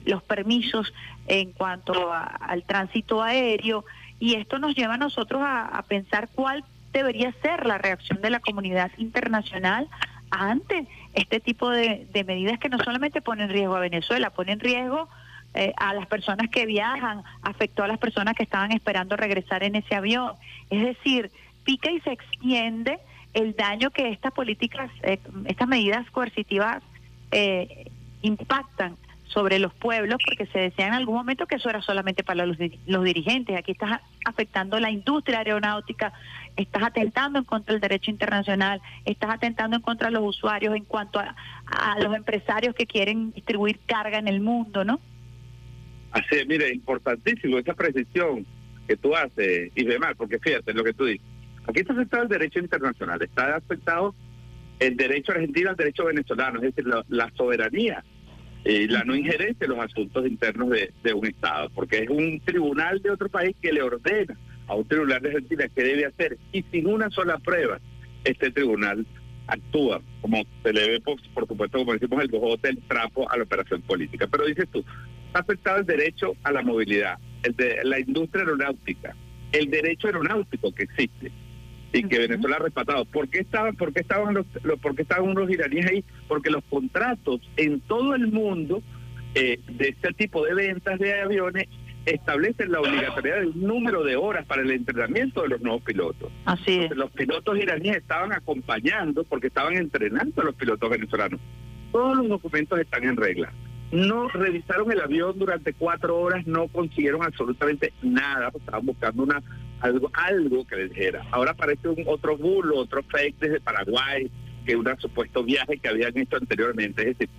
los 0.05 0.21
permisos 0.21 0.93
en 1.25 1.51
cuanto 1.51 2.13
al 2.13 2.61
tránsito 2.61 3.23
aéreo. 3.23 3.85
Y 4.19 4.35
esto 4.35 4.59
nos 4.59 4.75
lleva 4.75 4.93
a 4.93 4.97
nosotros 4.97 5.41
a, 5.43 5.83
pensar 5.87 6.29
cuál 6.35 6.63
debería 6.93 7.33
ser 7.41 7.65
la 7.65 7.79
reacción 7.79 8.21
de 8.21 8.29
la 8.29 8.39
comunidad 8.39 8.91
internacional 8.99 9.87
ante 10.29 10.85
este 11.15 11.39
tipo 11.39 11.71
de, 11.71 12.07
medidas 12.27 12.59
que 12.59 12.69
no 12.69 12.77
solamente 12.77 13.19
ponen 13.19 13.49
en 13.49 13.55
riesgo 13.55 13.75
a 13.75 13.79
Venezuela, 13.79 14.29
ponen 14.29 14.53
en 14.53 14.59
riesgo 14.59 15.09
eh, 15.55 15.73
a 15.77 15.93
las 15.93 16.05
personas 16.07 16.49
que 16.49 16.65
viajan, 16.65 17.23
afectó 17.41 17.83
a 17.83 17.87
las 17.87 17.97
personas 17.97 18.35
que 18.35 18.43
estaban 18.43 18.73
esperando 18.73 19.15
regresar 19.15 19.63
en 19.63 19.75
ese 19.75 19.95
avión. 19.95 20.33
Es 20.69 20.83
decir, 20.83 21.31
pica 21.63 21.89
y 21.91 22.01
se 22.01 22.11
extiende 22.11 22.99
el 23.33 23.55
daño 23.55 23.89
que 23.89 24.09
estas 24.09 24.33
políticas, 24.33 24.91
eh, 25.03 25.19
estas 25.45 25.67
medidas 25.67 26.09
coercitivas 26.11 26.83
eh, 27.31 27.89
impactan 28.21 28.97
sobre 29.27 29.59
los 29.59 29.73
pueblos, 29.73 30.19
porque 30.25 30.45
se 30.47 30.59
decía 30.59 30.87
en 30.87 30.93
algún 30.93 31.15
momento 31.15 31.45
que 31.45 31.55
eso 31.55 31.69
era 31.69 31.81
solamente 31.81 32.23
para 32.23 32.45
los, 32.45 32.57
los 32.85 33.03
dirigentes. 33.03 33.57
Aquí 33.57 33.71
estás 33.71 34.01
afectando 34.25 34.79
la 34.79 34.91
industria 34.91 35.39
aeronáutica, 35.39 36.11
estás 36.55 36.83
atentando 36.83 37.39
en 37.39 37.45
contra 37.45 37.73
del 37.73 37.81
derecho 37.81 38.11
internacional, 38.11 38.81
estás 39.03 39.31
atentando 39.31 39.77
en 39.77 39.81
contra 39.81 40.07
de 40.09 40.13
los 40.13 40.23
usuarios 40.23 40.75
en 40.75 40.85
cuanto 40.85 41.19
a, 41.19 41.35
a 41.65 41.99
los 41.99 42.15
empresarios 42.15 42.75
que 42.75 42.85
quieren 42.85 43.31
distribuir 43.31 43.79
carga 43.85 44.17
en 44.17 44.27
el 44.27 44.41
mundo, 44.41 44.83
¿no? 44.83 44.99
Así 46.15 46.35
es, 46.35 46.47
mire, 46.47 46.73
importantísimo 46.73 47.59
esa 47.59 47.73
precisión 47.73 48.45
que 48.87 48.95
tú 48.95 49.13
haces, 49.13 49.69
y 49.75 49.83
demás, 49.83 50.13
porque 50.15 50.39
fíjate 50.39 50.73
lo 50.73 50.83
que 50.83 50.93
tú 50.93 51.05
dices 51.05 51.25
Aquí 51.67 51.79
está 51.79 51.93
afectado 51.93 52.23
el 52.23 52.29
derecho 52.29 52.59
internacional, 52.59 53.21
está 53.21 53.55
afectado 53.55 54.15
el 54.79 54.95
derecho 54.95 55.31
argentino 55.33 55.71
al 55.71 55.75
derecho 55.75 56.05
venezolano, 56.05 56.61
es 56.61 56.75
decir, 56.75 56.85
la, 56.85 57.31
soberanía 57.35 58.03
y 58.63 58.87
la 58.87 59.03
no 59.03 59.15
injerencia 59.15 59.65
en 59.65 59.71
los 59.71 59.79
asuntos 59.79 60.25
internos 60.25 60.69
de, 60.69 61.13
un 61.13 61.25
Estado, 61.25 61.69
porque 61.73 62.03
es 62.03 62.09
un 62.09 62.39
tribunal 62.41 63.01
de 63.01 63.11
otro 63.11 63.29
país 63.29 63.55
que 63.61 63.73
le 63.73 63.81
ordena 63.81 64.37
a 64.67 64.75
un 64.75 64.87
tribunal 64.87 65.21
de 65.21 65.29
Argentina 65.29 65.67
qué 65.75 65.83
debe 65.83 66.05
hacer 66.05 66.37
y 66.51 66.63
sin 66.71 66.87
una 66.87 67.09
sola 67.09 67.39
prueba 67.39 67.79
este 68.23 68.51
tribunal 68.51 69.05
actúa 69.47 70.01
como 70.21 70.43
se 70.63 70.73
le 70.73 70.89
ve, 70.89 71.01
por, 71.01 71.19
supuesto, 71.21 71.77
como 71.77 71.93
decimos, 71.93 72.23
el 72.23 72.29
bojote, 72.29 72.69
el 72.69 72.81
trapo 72.87 73.29
a 73.29 73.37
la 73.37 73.43
operación 73.43 73.81
política. 73.83 74.27
Pero 74.27 74.45
dices 74.45 74.67
tú, 74.71 74.83
está 75.35 75.39
afectado 75.39 75.79
el 75.79 75.85
derecho 75.85 76.33
a 76.43 76.51
la 76.51 76.61
movilidad, 76.61 77.17
el 77.43 77.55
de 77.55 77.79
la 77.83 77.99
industria 77.99 78.43
aeronáutica, 78.43 79.15
el 79.51 79.69
derecho 79.69 80.07
aeronáutico 80.07 80.73
que 80.73 80.83
existe, 80.83 81.31
y 81.91 82.03
que 82.03 82.19
Venezuela 82.19 82.55
ha 82.55 82.59
respetado. 82.59 83.03
¿Por 83.05 83.27
qué 83.27 83.39
estaban, 83.39 83.75
por 83.75 83.91
qué 83.93 84.01
estaban 84.01 84.33
los, 84.33 84.45
por 84.81 84.95
qué 84.95 85.01
estaban 85.01 85.29
unos 85.29 85.49
iraníes 85.49 85.87
ahí? 85.87 86.05
Porque 86.29 86.49
los 86.49 86.63
contratos 86.69 87.41
en 87.57 87.81
todo 87.81 88.15
el 88.15 88.27
mundo 88.27 88.81
eh, 89.33 89.59
de 89.67 89.89
este 89.89 90.13
tipo 90.13 90.45
de 90.45 90.53
ventas 90.53 90.99
de 90.99 91.21
aviones 91.21 91.67
establecen 92.05 92.71
la 92.71 92.79
obligatoriedad 92.79 93.41
de 93.41 93.47
un 93.47 93.61
número 93.61 94.03
de 94.03 94.15
horas 94.15 94.45
para 94.45 94.61
el 94.61 94.71
entrenamiento 94.71 95.41
de 95.41 95.49
los 95.49 95.61
nuevos 95.61 95.81
pilotos. 95.81 96.31
Así 96.45 96.79
es. 96.79 96.95
los 96.95 97.11
pilotos 97.11 97.57
iraníes 97.57 97.97
estaban 97.97 98.31
acompañando 98.31 99.23
porque 99.25 99.47
estaban 99.47 99.75
entrenando 99.75 100.41
a 100.41 100.45
los 100.45 100.55
pilotos 100.55 100.89
venezolanos. 100.89 101.41
Todos 101.91 102.17
los 102.17 102.29
documentos 102.29 102.79
están 102.79 103.03
en 103.03 103.17
regla. 103.17 103.51
No 103.91 104.27
revisaron 104.29 104.91
el 104.91 104.99
avión 104.99 105.37
durante 105.37 105.73
cuatro 105.73 106.17
horas, 106.17 106.45
no 106.47 106.67
consiguieron 106.67 107.23
absolutamente 107.23 107.93
nada, 108.01 108.51
estaban 108.53 108.85
buscando 108.85 109.23
una 109.23 109.41
algo, 109.81 110.09
algo 110.13 110.65
que 110.65 110.75
les 110.75 110.89
dijera. 110.89 111.25
Ahora 111.31 111.51
aparece 111.51 111.87
un 111.87 112.03
otro 112.07 112.37
bulo, 112.37 112.77
otro 112.77 113.03
fake 113.03 113.37
desde 113.39 113.59
Paraguay, 113.59 114.29
que 114.65 114.75
un 114.75 114.87
supuesto 114.99 115.43
viaje 115.43 115.77
que 115.77 115.87
habían 115.87 116.17
hecho 116.17 116.37
anteriormente. 116.37 117.01
Es 117.01 117.17
decir, 117.17 117.29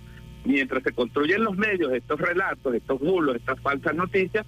mientras 0.45 0.83
se 0.83 0.93
construyen 0.93 1.43
los 1.43 1.57
medios 1.57 1.91
estos 1.93 2.19
relatos, 2.19 2.73
estos 2.73 2.99
bulos, 2.99 3.35
estas 3.35 3.59
falsas 3.59 3.93
noticias, 3.95 4.45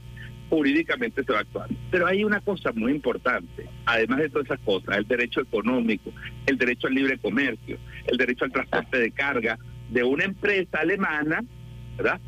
jurídicamente 0.50 1.24
se 1.24 1.32
va 1.32 1.40
actuando. 1.40 1.76
Pero 1.92 2.08
hay 2.08 2.24
una 2.24 2.40
cosa 2.42 2.72
muy 2.72 2.92
importante, 2.94 3.70
además 3.86 4.20
de 4.20 4.30
todas 4.30 4.46
esas 4.46 4.60
cosas, 4.62 4.98
el 4.98 5.08
derecho 5.08 5.42
económico, 5.42 6.12
el 6.46 6.58
derecho 6.58 6.88
al 6.88 6.96
libre 6.96 7.18
comercio, 7.18 7.78
el 8.08 8.18
derecho 8.18 8.46
al 8.46 8.52
transporte 8.52 8.98
de 8.98 9.12
carga 9.12 9.60
de 9.90 10.04
una 10.04 10.24
empresa 10.24 10.80
alemana, 10.80 11.44
¿verdad? 12.00 12.20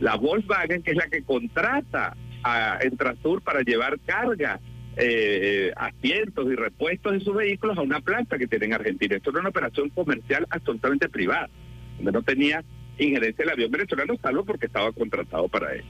La 0.00 0.16
Volkswagen, 0.16 0.82
que 0.82 0.92
es 0.92 0.96
la 0.96 1.08
que 1.08 1.22
contrata 1.22 2.16
a 2.42 2.78
Entrasur 2.80 3.42
para 3.42 3.60
llevar 3.60 3.98
carga 4.00 4.60
eh, 4.96 5.72
asientos 5.76 6.50
y 6.50 6.56
repuestos 6.56 7.12
de 7.12 7.20
sus 7.20 7.34
vehículos 7.34 7.78
a 7.78 7.82
una 7.82 8.00
planta 8.00 8.38
que 8.38 8.46
tiene 8.46 8.66
en 8.66 8.74
Argentina. 8.74 9.16
Esto 9.16 9.30
era 9.30 9.40
una 9.40 9.50
operación 9.50 9.88
comercial 9.90 10.46
absolutamente 10.50 11.08
privada, 11.08 11.48
donde 11.96 12.12
no 12.12 12.22
tenía 12.22 12.64
injerencia 12.98 13.44
el 13.44 13.50
avión 13.50 13.70
venezolano, 13.70 14.16
salvo 14.20 14.44
porque 14.44 14.66
estaba 14.66 14.90
contratado 14.92 15.48
para 15.48 15.74
él. 15.74 15.84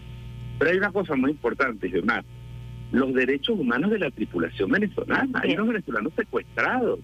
Pero 0.59 0.71
hay 0.71 0.77
una 0.77 0.93
cosa 0.93 1.17
muy 1.17 1.31
importante, 1.31 1.89
Germán. 1.89 2.25
Los 2.93 3.15
derechos 3.15 3.59
humanos 3.59 3.91
de 3.91 4.01
la 4.01 4.11
tripulación 4.11 4.71
venezolana. 4.71 5.41
Hay 5.43 5.55
unos 5.55 5.69
venezolanos 5.69 6.13
secuestrados. 6.15 7.01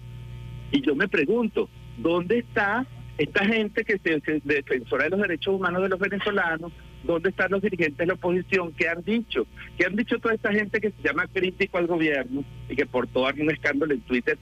Y 0.72 0.82
yo 0.82 0.94
me 0.96 1.08
pregunto, 1.08 1.68
¿dónde 1.96 2.38
está 2.38 2.86
esta 3.18 3.44
gente 3.46 3.84
que 3.84 3.98
se, 3.98 4.40
defensora 4.44 5.04
de 5.04 5.10
los 5.10 5.20
derechos 5.20 5.54
humanos 5.54 5.82
de 5.82 5.88
los 5.88 5.98
venezolanos, 5.98 6.72
¿dónde 7.02 7.30
están 7.30 7.50
los 7.50 7.62
dirigentes 7.62 7.96
de 7.96 8.06
la 8.06 8.14
oposición? 8.14 8.72
¿Qué 8.72 8.88
han 8.88 9.02
dicho? 9.02 9.46
¿Qué 9.78 9.86
han 9.86 9.96
dicho 9.96 10.18
toda 10.18 10.34
esta 10.34 10.52
gente 10.52 10.80
que 10.80 10.90
se 10.90 11.02
llama 11.02 11.26
crítico 11.32 11.78
al 11.78 11.86
gobierno 11.86 12.44
y 12.68 12.76
que 12.76 12.84
por 12.84 13.06
todo 13.06 13.28
un 13.38 13.50
escándalo 13.50 13.94
en 13.94 14.00
Twitter? 14.02 14.38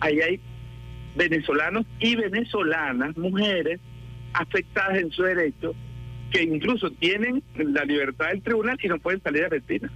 Ahí 0.00 0.20
hay 0.20 0.40
venezolanos 1.16 1.86
y 2.00 2.16
venezolanas, 2.16 3.16
mujeres 3.16 3.80
afectadas 4.34 4.98
en 4.98 5.10
su 5.10 5.22
derecho, 5.22 5.74
que 6.30 6.42
incluso 6.42 6.90
tienen 6.90 7.42
la 7.56 7.84
libertad 7.84 8.28
del 8.28 8.42
tribunal 8.42 8.78
y 8.82 8.88
no 8.88 8.98
pueden 8.98 9.22
salir 9.22 9.44
a 9.44 9.46
Argentina. 9.46 9.90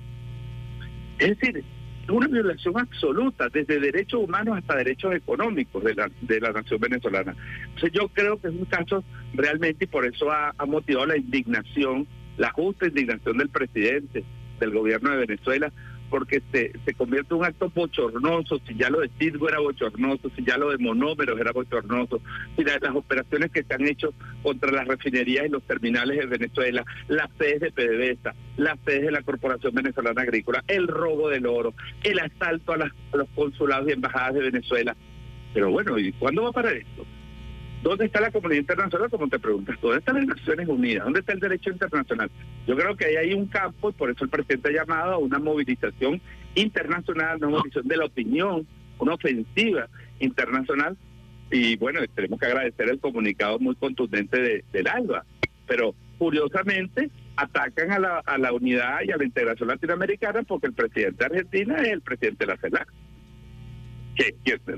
Es 1.18 1.38
decir, 1.38 1.62
una 2.08 2.26
violación 2.26 2.78
absoluta, 2.78 3.48
desde 3.48 3.80
derechos 3.80 4.20
humanos 4.22 4.58
hasta 4.58 4.76
derechos 4.76 5.14
económicos 5.14 5.82
de 5.84 5.94
la, 5.94 6.10
de 6.20 6.40
la 6.40 6.52
nación 6.52 6.80
venezolana. 6.80 7.34
Entonces 7.64 7.92
yo 7.92 8.08
creo 8.08 8.40
que 8.40 8.48
es 8.48 8.54
un 8.54 8.64
caso 8.64 9.04
realmente, 9.34 9.84
y 9.84 9.88
por 9.88 10.04
eso 10.04 10.30
ha, 10.30 10.52
ha 10.56 10.66
motivado 10.66 11.06
la 11.06 11.16
indignación, 11.16 12.06
la 12.36 12.50
justa 12.50 12.86
indignación 12.86 13.38
del 13.38 13.48
presidente 13.48 14.24
del 14.58 14.70
gobierno 14.70 15.10
de 15.10 15.26
Venezuela, 15.26 15.72
porque 16.12 16.42
se, 16.52 16.92
convierte 16.92 17.32
en 17.32 17.40
un 17.40 17.46
acto 17.46 17.72
bochornoso, 17.74 18.60
si 18.68 18.74
ya 18.74 18.90
lo 18.90 19.00
de 19.00 19.10
Cisgo 19.18 19.48
era 19.48 19.60
bochornoso, 19.60 20.30
si 20.36 20.44
ya 20.44 20.58
lo 20.58 20.70
de 20.70 20.76
monómeros 20.76 21.40
era 21.40 21.52
bochornoso, 21.52 22.20
si 22.54 22.62
las, 22.64 22.82
operaciones 22.94 23.50
que 23.50 23.62
se 23.62 23.72
han 23.72 23.88
hecho 23.88 24.12
contra 24.42 24.70
las 24.70 24.86
refinerías 24.86 25.46
y 25.46 25.48
los 25.48 25.62
terminales 25.62 26.18
de 26.18 26.26
Venezuela, 26.26 26.84
las 27.08 27.30
sedes 27.38 27.60
de 27.60 27.72
PDVSA, 27.72 28.34
las 28.58 28.78
sedes 28.84 29.06
de 29.06 29.10
la 29.10 29.22
Corporación 29.22 29.74
Venezolana 29.74 30.20
Agrícola, 30.20 30.62
el 30.68 30.86
robo 30.86 31.30
del 31.30 31.46
oro, 31.46 31.72
el 32.02 32.18
asalto 32.18 32.74
a, 32.74 32.76
las, 32.76 32.92
a 33.14 33.16
los 33.16 33.28
consulados 33.30 33.88
y 33.88 33.92
embajadas 33.92 34.34
de 34.34 34.40
Venezuela. 34.40 34.94
Pero 35.54 35.70
bueno, 35.70 35.98
¿y 35.98 36.12
cuándo 36.12 36.42
va 36.42 36.50
a 36.50 36.52
parar 36.52 36.74
esto? 36.74 37.06
¿Dónde 37.82 38.04
está 38.04 38.20
la 38.20 38.30
comunidad 38.30 38.60
internacional? 38.60 39.10
Como 39.10 39.28
te 39.28 39.40
preguntas, 39.40 39.76
¿dónde 39.82 39.98
están 39.98 40.14
las 40.14 40.26
Naciones 40.26 40.68
Unidas? 40.68 41.04
¿Dónde 41.04 41.20
está 41.20 41.32
el 41.32 41.40
derecho 41.40 41.70
internacional? 41.70 42.30
Yo 42.66 42.76
creo 42.76 42.96
que 42.96 43.06
ahí 43.06 43.16
hay 43.16 43.34
un 43.34 43.46
campo 43.46 43.90
y 43.90 43.92
por 43.92 44.08
eso 44.08 44.22
el 44.24 44.30
presidente 44.30 44.68
ha 44.68 44.84
llamado 44.84 45.14
a 45.14 45.18
una 45.18 45.40
movilización 45.40 46.20
internacional, 46.54 47.38
una 47.38 47.48
movilización 47.48 47.88
de 47.88 47.96
la 47.96 48.04
opinión, 48.04 48.66
una 49.00 49.14
ofensiva 49.14 49.88
internacional. 50.20 50.96
Y 51.50 51.76
bueno, 51.76 52.00
tenemos 52.14 52.38
que 52.38 52.46
agradecer 52.46 52.88
el 52.88 53.00
comunicado 53.00 53.58
muy 53.58 53.74
contundente 53.74 54.40
de, 54.40 54.64
del 54.72 54.86
ALBA. 54.86 55.24
Pero 55.66 55.94
curiosamente 56.18 57.10
atacan 57.34 57.90
a 57.90 57.98
la, 57.98 58.18
a 58.20 58.38
la 58.38 58.52
unidad 58.52 59.00
y 59.04 59.10
a 59.10 59.16
la 59.16 59.24
integración 59.24 59.68
latinoamericana 59.68 60.44
porque 60.44 60.68
el 60.68 60.72
presidente 60.72 61.18
de 61.18 61.24
Argentina 61.24 61.82
es 61.82 61.88
el 61.88 62.00
presidente 62.00 62.46
de 62.46 62.52
la 62.52 62.58
CELAC. 62.58 62.92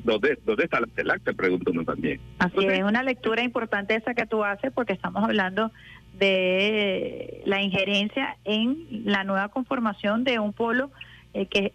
¿Dónde, 0.05 0.39
¿Dónde 0.45 0.65
está 0.65 0.81
la 0.81 0.87
CELAC? 0.95 1.23
Te 1.23 1.35
pregunto 1.35 1.71
uno 1.71 1.85
también. 1.85 2.21
Así 2.39 2.65
es, 2.67 2.83
una 2.83 3.03
lectura 3.03 3.43
importante 3.43 3.95
esa 3.95 4.15
que 4.15 4.27
tú 4.27 4.45
haces 4.45 4.73
porque 4.73 4.93
estamos 4.93 5.25
hablando 5.25 5.73
de 6.19 7.43
la 7.45 7.61
injerencia 7.61 8.37
en 8.45 8.87
la 9.05 9.25
nueva 9.25 9.49
conformación 9.49 10.25
de 10.25 10.39
un 10.39 10.53
polo 10.53 10.91
eh, 11.33 11.47
que, 11.47 11.73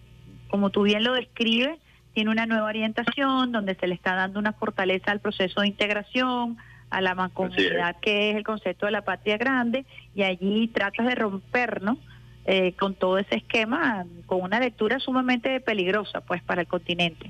como 0.50 0.70
tú 0.70 0.84
bien 0.84 1.04
lo 1.04 1.14
describes, 1.14 1.78
tiene 2.14 2.32
una 2.32 2.46
nueva 2.46 2.66
orientación 2.66 3.52
donde 3.52 3.76
se 3.76 3.88
le 3.88 3.96
está 3.96 4.16
dando 4.16 4.40
una 4.40 4.54
fortaleza 4.54 5.12
al 5.12 5.20
proceso 5.20 5.62
de 5.62 5.68
integración, 5.68 6.58
a 6.90 7.02
la 7.02 7.14
mancomunidad 7.16 7.98
que 8.02 8.32
es 8.32 8.36
el 8.36 8.44
concepto 8.44 8.86
de 8.86 8.92
la 8.92 9.04
patria 9.04 9.38
grande 9.38 9.86
y 10.16 10.24
allí 10.24 10.68
tratas 10.70 11.06
de 11.06 11.16
romper, 11.16 11.82
¿no? 11.82 11.98
Eh, 12.46 12.74
con 12.74 12.96
todo 12.96 13.20
ese 13.20 13.36
esquema, 13.36 14.06
con 14.26 14.42
una 14.42 14.60
lectura 14.60 15.00
sumamente 15.00 15.60
peligrosa, 15.60 16.22
pues, 16.22 16.42
para 16.42 16.62
el 16.62 16.68
continente. 16.68 17.30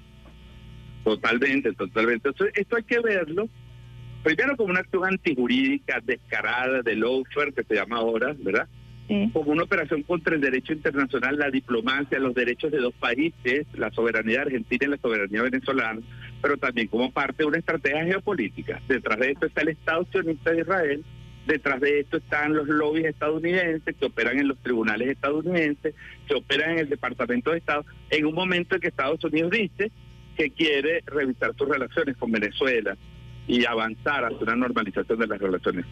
Totalmente, 1.03 1.73
totalmente. 1.73 2.29
Esto, 2.29 2.75
hay 2.75 2.83
que 2.83 2.99
verlo 2.99 3.49
primero 4.23 4.57
como 4.57 4.71
una 4.71 4.81
acción 4.81 5.05
antijurídica 5.05 6.01
descarada 6.03 6.81
de 6.81 6.95
lawfare, 6.95 7.53
que 7.53 7.63
se 7.63 7.75
llama 7.75 7.97
ahora, 7.97 8.35
¿verdad? 8.37 8.67
Como 9.33 9.51
una 9.51 9.63
operación 9.63 10.03
contra 10.03 10.35
el 10.35 10.41
derecho 10.41 10.71
internacional, 10.71 11.39
la 11.39 11.49
diplomacia, 11.49 12.19
los 12.19 12.35
derechos 12.35 12.71
de 12.71 12.77
dos 12.77 12.93
países, 12.93 13.65
la 13.73 13.89
soberanía 13.89 14.41
argentina 14.41 14.85
y 14.85 14.89
la 14.89 14.97
soberanía 14.97 15.41
venezolana, 15.41 16.01
pero 16.43 16.57
también 16.57 16.87
como 16.87 17.09
parte 17.11 17.37
de 17.37 17.45
una 17.45 17.57
estrategia 17.57 18.05
geopolítica. 18.05 18.79
Detrás 18.87 19.17
de 19.17 19.31
esto 19.31 19.47
está 19.47 19.61
el 19.61 19.69
Estado 19.69 20.05
sionista 20.11 20.51
de 20.51 20.61
Israel, 20.61 21.03
Detrás 21.49 21.81
de 21.81 22.01
esto 22.01 22.17
están 22.17 22.53
los 22.53 22.67
lobbies 22.67 23.07
estadounidenses 23.07 23.95
que 23.95 24.05
operan 24.05 24.37
en 24.37 24.47
los 24.47 24.59
tribunales 24.59 25.09
estadounidenses, 25.09 25.95
que 26.27 26.35
operan 26.35 26.73
en 26.73 26.79
el 26.79 26.89
Departamento 26.89 27.49
de 27.49 27.57
Estado, 27.57 27.85
en 28.11 28.27
un 28.27 28.35
momento 28.35 28.75
en 28.75 28.81
que 28.81 28.89
Estados 28.89 29.23
Unidos 29.23 29.49
dice 29.49 29.91
que 30.39 30.51
quiere 30.51 31.03
revisar 31.05 31.53
sus 31.57 31.67
relaciones 31.67 32.15
con 32.15 32.31
Venezuela 32.31 32.95
y 33.45 33.65
avanzar 33.65 34.23
hacia 34.23 34.37
una 34.39 34.55
normalización 34.55 35.19
de 35.19 35.27
las 35.27 35.37
relaciones. 35.37 35.85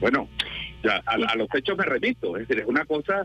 Bueno, 0.00 0.28
ya, 0.82 1.00
a, 1.06 1.36
los 1.36 1.46
hechos 1.54 1.78
me 1.78 1.84
remito, 1.84 2.36
es 2.36 2.48
decir, 2.48 2.64
es 2.64 2.68
una 2.68 2.84
cosa 2.84 3.24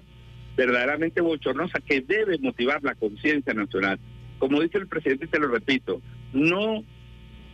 verdaderamente 0.55 1.21
bochornosa 1.21 1.79
que 1.79 2.01
debe 2.01 2.37
motivar 2.37 2.83
la 2.83 2.93
conciencia 2.93 3.51
nacional. 3.55 3.99
Como 4.37 4.61
dice 4.61 4.77
el 4.77 4.87
presidente, 4.87 5.25
y 5.25 5.29
te 5.29 5.39
lo 5.39 5.47
repito, 5.47 6.03
no 6.33 6.83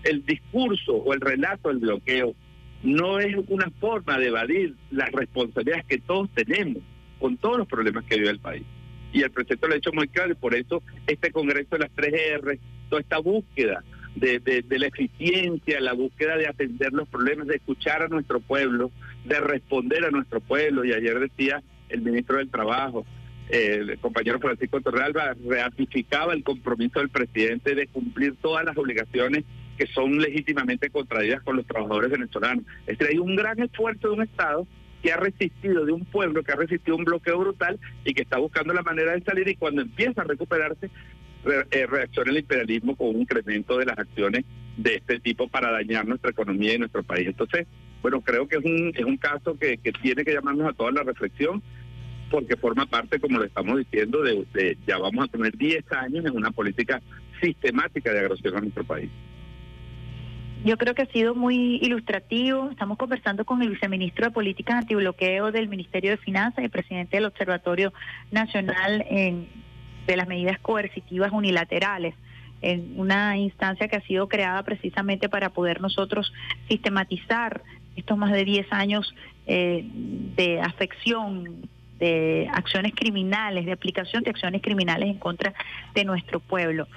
el 0.03 0.25
discurso 0.25 0.93
o 0.93 1.13
el 1.13 1.21
relato 1.21 1.69
del 1.69 1.77
bloqueo 1.77 2.35
no 2.83 3.21
es 3.21 3.33
una 3.47 3.71
forma 3.79 4.19
de 4.19 4.27
evadir 4.27 4.75
las 4.91 5.09
responsabilidades 5.13 5.85
que 5.85 5.99
todos 5.99 6.29
tenemos 6.31 6.83
con 7.17 7.37
todos 7.37 7.59
los 7.59 7.67
problemas 7.67 8.03
que 8.03 8.17
vive 8.17 8.29
el 8.29 8.39
país. 8.39 8.63
Y 9.17 9.23
el 9.23 9.31
presidente 9.31 9.67
lo 9.67 9.73
ha 9.73 9.77
hecho 9.77 9.91
muy 9.93 10.07
claro 10.07 10.31
y 10.31 10.35
por 10.35 10.53
eso 10.53 10.83
este 11.07 11.31
Congreso 11.31 11.69
de 11.71 11.79
las 11.79 11.91
3R, 11.95 12.59
toda 12.87 13.01
esta 13.01 13.17
búsqueda 13.17 13.83
de, 14.15 14.37
de, 14.39 14.79
la 14.79 14.85
eficiencia, 14.85 15.79
la 15.79 15.93
búsqueda 15.93 16.37
de 16.37 16.47
atender 16.47 16.93
los 16.93 17.07
problemas, 17.09 17.47
de 17.47 17.55
escuchar 17.55 18.03
a 18.03 18.09
nuestro 18.09 18.39
pueblo, 18.41 18.91
de 19.25 19.39
responder 19.39 20.05
a 20.05 20.11
nuestro 20.11 20.39
pueblo. 20.39 20.85
Y 20.85 20.93
ayer 20.93 21.19
decía 21.19 21.63
el 21.89 22.01
ministro 22.01 22.37
del 22.37 22.51
Trabajo, 22.51 23.07
el 23.49 23.97
compañero 23.97 24.39
Francisco 24.39 24.81
Torrealba, 24.81 25.35
ratificaba 25.47 26.35
el 26.35 26.43
compromiso 26.43 26.99
del 26.99 27.09
presidente 27.09 27.73
de 27.73 27.87
cumplir 27.87 28.35
todas 28.39 28.63
las 28.65 28.77
obligaciones 28.77 29.45
que 29.79 29.87
son 29.87 30.19
legítimamente 30.19 30.91
contraídas 30.91 31.41
con 31.41 31.55
los 31.55 31.65
trabajadores 31.65 32.11
venezolanos. 32.11 32.65
Es 32.85 32.99
decir, 32.99 33.15
hay 33.15 33.17
un 33.17 33.35
gran 33.35 33.59
esfuerzo 33.63 34.09
de 34.09 34.13
un 34.13 34.21
Estado 34.21 34.67
que 35.01 35.11
ha 35.11 35.17
resistido, 35.17 35.85
de 35.85 35.91
un 35.91 36.05
pueblo 36.05 36.43
que 36.43 36.51
ha 36.51 36.55
resistido 36.55 36.97
un 36.97 37.05
bloqueo 37.05 37.39
brutal 37.39 37.79
y 38.03 38.13
que 38.13 38.23
está 38.23 38.37
buscando 38.37 38.73
la 38.73 38.81
manera 38.81 39.13
de 39.13 39.21
salir 39.21 39.47
y 39.47 39.55
cuando 39.55 39.81
empieza 39.81 40.21
a 40.21 40.25
recuperarse, 40.25 40.89
eh, 41.71 41.85
reacciona 41.85 42.31
el 42.31 42.39
imperialismo 42.39 42.95
con 42.95 43.09
un 43.09 43.21
incremento 43.21 43.77
de 43.77 43.85
las 43.85 43.97
acciones 43.97 44.43
de 44.75 44.95
este 44.95 45.19
tipo 45.19 45.47
para 45.47 45.71
dañar 45.71 46.05
nuestra 46.05 46.31
economía 46.31 46.73
y 46.73 46.79
nuestro 46.79 47.03
país. 47.03 47.27
Entonces, 47.27 47.67
bueno, 48.01 48.21
creo 48.21 48.47
que 48.47 48.57
es 48.57 48.65
un, 48.65 48.91
es 48.95 49.05
un 49.05 49.17
caso 49.17 49.57
que, 49.57 49.77
tiene 50.01 50.23
que 50.23 50.33
llamarnos 50.33 50.69
a 50.69 50.73
toda 50.73 50.91
la 50.91 51.03
reflexión 51.03 51.61
porque 52.29 52.57
forma 52.57 52.85
parte, 52.85 53.19
como 53.19 53.39
lo 53.39 53.45
estamos 53.45 53.77
diciendo, 53.77 54.21
de, 54.21 54.45
de 54.53 54.77
ya 54.85 54.97
vamos 54.97 55.25
a 55.25 55.31
tener 55.31 55.55
10 55.55 55.89
años 55.93 56.25
en 56.25 56.35
una 56.35 56.51
política 56.51 57.01
sistemática 57.41 58.11
de 58.11 58.19
agresión 58.19 58.57
a 58.57 58.61
nuestro 58.61 58.83
país. 58.83 59.09
Yo 60.65 60.77
creo 60.77 60.95
que 60.95 61.03
ha 61.03 61.11
sido 61.11 61.35
muy 61.35 61.77
ilustrativo. 61.81 62.69
Estamos 62.69 62.97
conversando 62.97 63.45
con 63.45 63.61
el 63.61 63.69
viceministro 63.69 64.25
de 64.25 64.31
Políticas 64.31 64.77
Antibloqueo 64.77 65.51
del 65.51 65.69
Ministerio 65.69 66.11
de 66.11 66.17
Finanzas 66.17 66.65
y 66.65 66.69
presidente 66.69 67.17
del 67.17 67.25
Observatorio 67.25 67.93
Nacional 68.31 69.05
de 69.09 70.17
las 70.17 70.27
Medidas 70.27 70.59
Coercitivas 70.59 71.31
Unilaterales, 71.31 72.15
en 72.61 72.93
una 72.99 73.37
instancia 73.37 73.87
que 73.87 73.97
ha 73.97 74.01
sido 74.01 74.27
creada 74.27 74.63
precisamente 74.63 75.29
para 75.29 75.49
poder 75.49 75.79
nosotros 75.79 76.33
sistematizar 76.67 77.61
estos 77.95 78.17
más 78.17 78.31
de 78.31 78.43
10 78.43 78.67
años 78.71 79.13
eh, 79.45 79.85
de 80.35 80.59
afección, 80.59 81.69
de 81.99 82.49
acciones 82.51 82.93
criminales, 82.95 83.65
de 83.65 83.71
aplicación 83.71 84.23
de 84.23 84.31
acciones 84.31 84.61
criminales 84.61 85.09
en 85.09 85.17
contra 85.17 85.53
de 85.93 86.03
nuestro 86.03 86.39
pueblo. 86.39 86.87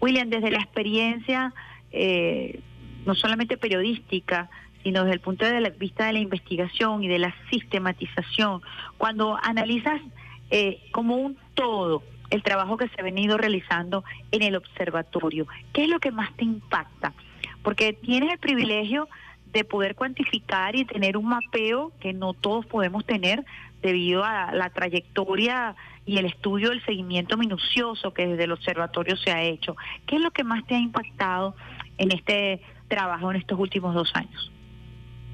William, 0.00 0.30
desde 0.30 0.50
la 0.50 0.58
experiencia 0.58 1.52
eh, 1.90 2.60
no 3.08 3.14
solamente 3.14 3.56
periodística, 3.56 4.50
sino 4.82 5.02
desde 5.02 5.14
el 5.14 5.20
punto 5.20 5.46
de 5.46 5.70
vista 5.70 6.06
de 6.06 6.12
la 6.12 6.18
investigación 6.18 7.02
y 7.02 7.08
de 7.08 7.18
la 7.18 7.34
sistematización, 7.50 8.60
cuando 8.98 9.38
analizas 9.42 10.02
eh, 10.50 10.82
como 10.92 11.16
un 11.16 11.38
todo 11.54 12.02
el 12.28 12.42
trabajo 12.42 12.76
que 12.76 12.86
se 12.88 13.00
ha 13.00 13.02
venido 13.02 13.38
realizando 13.38 14.04
en 14.30 14.42
el 14.42 14.56
observatorio, 14.56 15.46
¿qué 15.72 15.84
es 15.84 15.88
lo 15.88 16.00
que 16.00 16.10
más 16.10 16.36
te 16.36 16.44
impacta? 16.44 17.14
Porque 17.62 17.94
tienes 17.94 18.30
el 18.30 18.38
privilegio 18.38 19.08
de 19.54 19.64
poder 19.64 19.94
cuantificar 19.94 20.76
y 20.76 20.84
tener 20.84 21.16
un 21.16 21.30
mapeo 21.30 21.92
que 22.00 22.12
no 22.12 22.34
todos 22.34 22.66
podemos 22.66 23.06
tener 23.06 23.42
debido 23.80 24.22
a 24.22 24.52
la 24.52 24.68
trayectoria 24.68 25.74
y 26.04 26.18
el 26.18 26.26
estudio 26.26 26.68
del 26.68 26.84
seguimiento 26.84 27.38
minucioso 27.38 28.12
que 28.12 28.26
desde 28.26 28.44
el 28.44 28.52
observatorio 28.52 29.16
se 29.16 29.30
ha 29.30 29.42
hecho. 29.42 29.76
¿Qué 30.06 30.16
es 30.16 30.20
lo 30.20 30.30
que 30.30 30.44
más 30.44 30.66
te 30.66 30.74
ha 30.74 30.78
impactado 30.78 31.56
en 31.96 32.12
este 32.12 32.60
trabajo 32.88 33.30
en 33.30 33.38
estos 33.38 33.58
últimos 33.58 33.94
dos 33.94 34.10
años? 34.14 34.50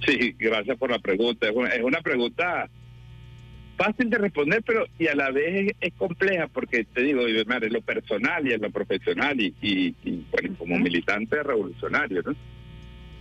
Sí, 0.06 0.34
gracias 0.38 0.76
por 0.76 0.90
la 0.90 0.98
pregunta. 0.98 1.48
Es 1.48 1.82
una, 1.82 2.00
pregunta 2.00 2.68
fácil 3.76 4.10
de 4.10 4.18
responder, 4.18 4.62
pero 4.64 4.86
y 4.98 5.06
a 5.06 5.14
la 5.14 5.30
vez 5.30 5.74
es, 5.80 5.92
compleja, 5.94 6.48
porque 6.48 6.84
te 6.84 7.02
digo, 7.02 7.26
en 7.26 7.72
lo 7.72 7.80
personal 7.80 8.46
y 8.46 8.52
en 8.52 8.60
lo 8.60 8.70
profesional 8.70 9.40
y, 9.40 9.54
y, 9.62 10.24
bueno, 10.30 10.56
como 10.58 10.78
militante 10.78 11.42
revolucionario, 11.42 12.22
¿no? 12.24 12.34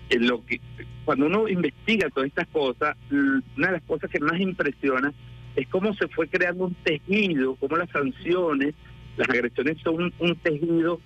En 0.09 0.27
lo 0.27 0.45
que, 0.45 0.59
cuando 1.05 1.27
uno 1.27 1.47
investiga 1.47 2.09
todas 2.09 2.27
estas 2.27 2.47
cosas, 2.47 2.97
una 3.09 3.67
de 3.67 3.73
las 3.73 3.83
cosas 3.83 4.09
que 4.09 4.19
más 4.19 4.39
impresiona 4.39 5.13
es 5.55 5.67
cómo 5.69 5.93
se 5.93 6.07
fue 6.09 6.27
creando 6.27 6.65
un 6.65 6.73
tejido, 6.75 7.55
cómo 7.55 7.77
las 7.77 7.89
sanciones, 7.89 8.73
las 9.15 9.29
agresiones 9.29 9.77
son 9.81 10.13
un 10.19 10.35
tejido 10.37 10.99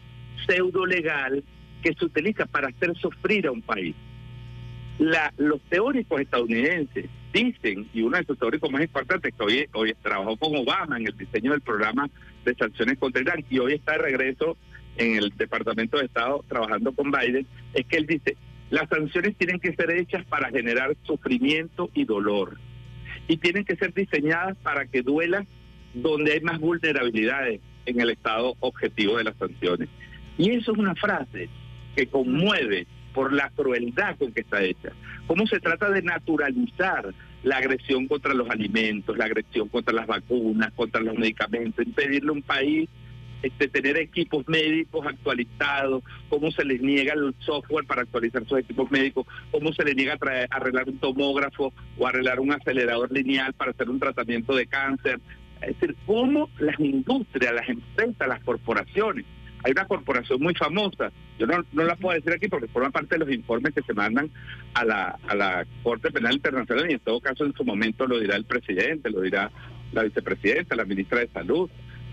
pseudo 0.45 0.85
legal 0.85 1.43
que 1.81 1.93
se 1.93 2.05
utiliza 2.05 2.45
para 2.45 2.69
hacer 2.69 2.95
sufrir 2.97 3.47
a 3.47 3.51
un 3.51 3.61
país. 3.61 3.95
La, 4.99 5.31
los 5.37 5.61
teóricos 5.69 6.21
estadounidenses 6.21 7.05
dicen, 7.31 7.87
y 7.93 8.01
uno 8.01 8.17
de 8.17 8.25
sus 8.25 8.37
teóricos 8.37 8.71
más 8.71 8.81
importantes, 8.81 9.33
que 9.33 9.43
hoy, 9.43 9.67
hoy 9.73 9.93
trabajó 10.01 10.37
con 10.37 10.55
Obama 10.55 10.97
en 10.97 11.07
el 11.07 11.17
diseño 11.17 11.51
del 11.51 11.61
programa 11.61 12.09
de 12.43 12.55
sanciones 12.55 12.97
contra 12.97 13.21
Irán 13.21 13.45
y 13.49 13.59
hoy 13.59 13.73
está 13.73 13.93
de 13.93 13.99
regreso 13.99 14.57
en 14.97 15.15
el 15.15 15.29
Departamento 15.37 15.97
de 15.97 16.05
Estado 16.05 16.43
trabajando 16.47 16.91
con 16.91 17.11
Biden, 17.11 17.45
es 17.73 17.85
que 17.85 17.97
él 17.97 18.07
dice, 18.07 18.35
las 18.69 18.89
sanciones 18.89 19.35
tienen 19.37 19.59
que 19.59 19.73
ser 19.75 19.91
hechas 19.91 20.25
para 20.25 20.49
generar 20.49 20.95
sufrimiento 21.03 21.89
y 21.93 22.05
dolor. 22.05 22.57
Y 23.27 23.37
tienen 23.37 23.65
que 23.65 23.75
ser 23.75 23.93
diseñadas 23.93 24.57
para 24.57 24.85
que 24.85 25.01
duela 25.01 25.45
donde 25.93 26.33
hay 26.33 26.41
más 26.41 26.59
vulnerabilidades 26.59 27.61
en 27.85 28.01
el 28.01 28.09
estado 28.09 28.55
objetivo 28.59 29.17
de 29.17 29.25
las 29.25 29.37
sanciones. 29.37 29.89
Y 30.37 30.51
eso 30.51 30.71
es 30.71 30.77
una 30.77 30.95
frase 30.95 31.49
que 31.97 32.07
conmueve 32.07 32.85
por 33.11 33.33
la 33.33 33.49
crueldad 33.49 34.15
con 34.17 34.31
que 34.31 34.41
está 34.41 34.61
hecha. 34.61 34.91
Cómo 35.25 35.47
se 35.47 35.59
trata 35.59 35.89
de 35.89 36.03
naturalizar 36.03 37.11
la 37.41 37.57
agresión 37.57 38.07
contra 38.07 38.35
los 38.35 38.47
alimentos, 38.51 39.17
la 39.17 39.25
agresión 39.25 39.67
contra 39.69 39.95
las 39.95 40.05
vacunas, 40.05 40.71
contra 40.73 41.01
los 41.01 41.17
medicamentos, 41.17 41.83
impedirle 41.83 42.29
a 42.29 42.33
un 42.33 42.43
país 42.43 42.87
este, 43.41 43.67
tener 43.67 43.97
equipos 43.97 44.47
médicos 44.47 45.07
actualizados, 45.07 46.03
cómo 46.29 46.51
se 46.51 46.63
les 46.63 46.81
niega 46.81 47.13
el 47.13 47.33
software 47.39 47.85
para 47.85 48.03
actualizar 48.03 48.45
sus 48.45 48.59
equipos 48.59 48.91
médicos, 48.91 49.25
cómo 49.49 49.73
se 49.73 49.83
les 49.83 49.95
niega 49.95 50.17
arreglar 50.51 50.87
un 50.87 50.99
tomógrafo 50.99 51.73
o 51.97 52.07
arreglar 52.07 52.39
un 52.39 52.51
acelerador 52.51 53.11
lineal 53.11 53.53
para 53.53 53.71
hacer 53.71 53.89
un 53.89 53.99
tratamiento 53.99 54.55
de 54.55 54.67
cáncer. 54.67 55.19
Es 55.61 55.79
decir, 55.79 55.95
cómo 56.05 56.51
las 56.59 56.79
industrias, 56.79 57.51
las 57.51 57.67
empresas, 57.67 58.27
las 58.27 58.43
corporaciones 58.43 59.25
hay 59.67 59.73
una 59.73 59.85
corporación 59.85 60.41
muy 60.41 60.53
famosa, 60.55 61.11
yo 61.37 61.45
no, 61.45 61.61
no 61.73 61.83
la 61.83 61.97
puedo 61.97 62.15
decir 62.15 62.31
aquí 62.31 62.47
porque 62.47 62.69
forma 62.69 62.89
parte 62.89 63.15
de 63.15 63.25
los 63.25 63.35
informes 63.35 63.73
que 63.73 63.81
se 63.81 63.93
mandan 63.93 64.31
a 64.73 64.85
la, 64.85 65.19
a 65.27 65.35
la 65.35 65.67
Corte 65.83 66.09
Penal 66.09 66.35
Internacional 66.35 66.89
y 66.89 66.93
en 66.93 66.99
todo 67.01 67.19
caso 67.19 67.43
en 67.43 67.53
su 67.53 67.65
momento 67.65 68.07
lo 68.07 68.17
dirá 68.17 68.37
el 68.37 68.45
presidente, 68.45 69.09
lo 69.09 69.19
dirá 69.19 69.51
la 69.91 70.03
vicepresidenta, 70.03 70.73
la 70.77 70.85
ministra 70.85 71.19
de 71.19 71.27
Salud. 71.27 71.69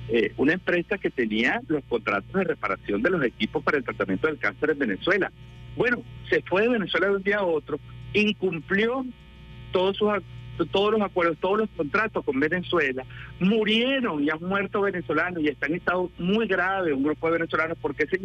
Eh, 0.08 0.32
una 0.36 0.54
empresa 0.54 0.98
que 0.98 1.10
tenía 1.10 1.60
los 1.68 1.84
contratos 1.84 2.32
de 2.32 2.42
reparación 2.42 3.02
de 3.02 3.10
los 3.10 3.24
equipos 3.24 3.62
para 3.62 3.78
el 3.78 3.84
tratamiento 3.84 4.26
del 4.26 4.38
cáncer 4.38 4.70
en 4.70 4.78
Venezuela. 4.80 5.30
Bueno, 5.76 6.02
se 6.28 6.42
fue 6.42 6.62
de 6.62 6.70
Venezuela 6.70 7.06
de 7.06 7.16
un 7.16 7.22
día 7.22 7.38
a 7.38 7.44
otro, 7.44 7.78
incumplió 8.14 9.06
todos 9.70 9.96
sus 9.96 10.10
todos 10.70 10.92
los 10.92 11.00
acuerdos, 11.02 11.38
todos 11.40 11.58
los 11.58 11.70
contratos 11.70 12.24
con 12.24 12.38
Venezuela, 12.40 13.04
murieron 13.40 14.22
y 14.22 14.30
han 14.30 14.40
muerto 14.40 14.82
venezolanos 14.82 15.42
y 15.42 15.48
están 15.48 15.70
en 15.70 15.78
estado 15.78 16.10
muy 16.18 16.46
grave 16.46 16.92
un 16.92 17.02
grupo 17.02 17.26
de 17.26 17.38
venezolanos 17.38 17.76
porque 17.80 18.04
esa, 18.04 18.16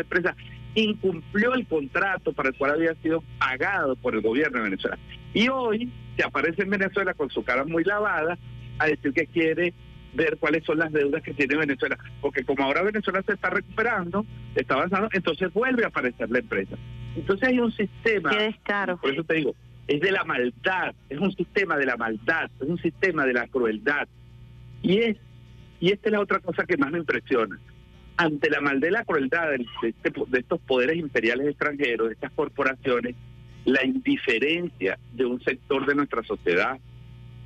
empresa 0.00 0.36
incumplió 0.74 1.54
el 1.54 1.66
contrato 1.66 2.32
para 2.32 2.50
el 2.50 2.56
cual 2.56 2.72
había 2.72 2.94
sido 2.96 3.22
pagado 3.38 3.96
por 3.96 4.14
el 4.14 4.22
gobierno 4.22 4.58
de 4.58 4.64
Venezuela. 4.64 4.98
Y 5.34 5.48
hoy 5.48 5.90
se 6.16 6.24
aparece 6.24 6.62
en 6.62 6.70
Venezuela 6.70 7.14
con 7.14 7.30
su 7.30 7.42
cara 7.42 7.64
muy 7.64 7.84
lavada 7.84 8.38
a 8.78 8.86
decir 8.86 9.12
que 9.12 9.26
quiere 9.26 9.74
ver 10.14 10.36
cuáles 10.38 10.64
son 10.64 10.78
las 10.78 10.92
deudas 10.92 11.22
que 11.22 11.32
tiene 11.32 11.56
Venezuela, 11.56 11.98
porque 12.20 12.44
como 12.44 12.64
ahora 12.64 12.82
Venezuela 12.82 13.22
se 13.22 13.32
está 13.32 13.50
recuperando, 13.50 14.26
está 14.54 14.74
avanzando, 14.74 15.08
entonces 15.12 15.52
vuelve 15.52 15.84
a 15.84 15.88
aparecer 15.88 16.30
la 16.30 16.38
empresa. 16.38 16.76
Entonces 17.16 17.48
hay 17.48 17.58
un 17.58 17.72
sistema, 17.72 18.30
Qué 18.30 18.44
descaro. 18.44 18.98
por 18.98 19.10
eso 19.10 19.24
te 19.24 19.34
digo, 19.34 19.54
es 19.92 20.00
de 20.00 20.10
la 20.10 20.24
maldad, 20.24 20.94
es 21.10 21.18
un 21.18 21.32
sistema 21.32 21.76
de 21.76 21.84
la 21.84 21.96
maldad, 21.98 22.50
es 22.60 22.68
un 22.68 22.78
sistema 22.78 23.26
de 23.26 23.34
la 23.34 23.46
crueldad. 23.46 24.08
Y 24.82 24.98
es 24.98 25.16
y 25.80 25.90
esta 25.90 26.08
es 26.08 26.12
la 26.12 26.20
otra 26.20 26.38
cosa 26.38 26.64
que 26.64 26.76
más 26.76 26.92
me 26.92 26.98
impresiona. 26.98 27.58
Ante 28.16 28.48
la 28.48 28.60
maldad 28.60 28.88
y 28.88 28.92
la 28.92 29.04
crueldad 29.04 29.52
este, 29.52 30.12
de 30.28 30.38
estos 30.38 30.60
poderes 30.60 30.96
imperiales 30.96 31.48
extranjeros, 31.48 32.06
de 32.08 32.14
estas 32.14 32.30
corporaciones, 32.32 33.16
la 33.64 33.84
indiferencia 33.84 34.98
de 35.12 35.26
un 35.26 35.42
sector 35.42 35.84
de 35.84 35.96
nuestra 35.96 36.22
sociedad, 36.22 36.78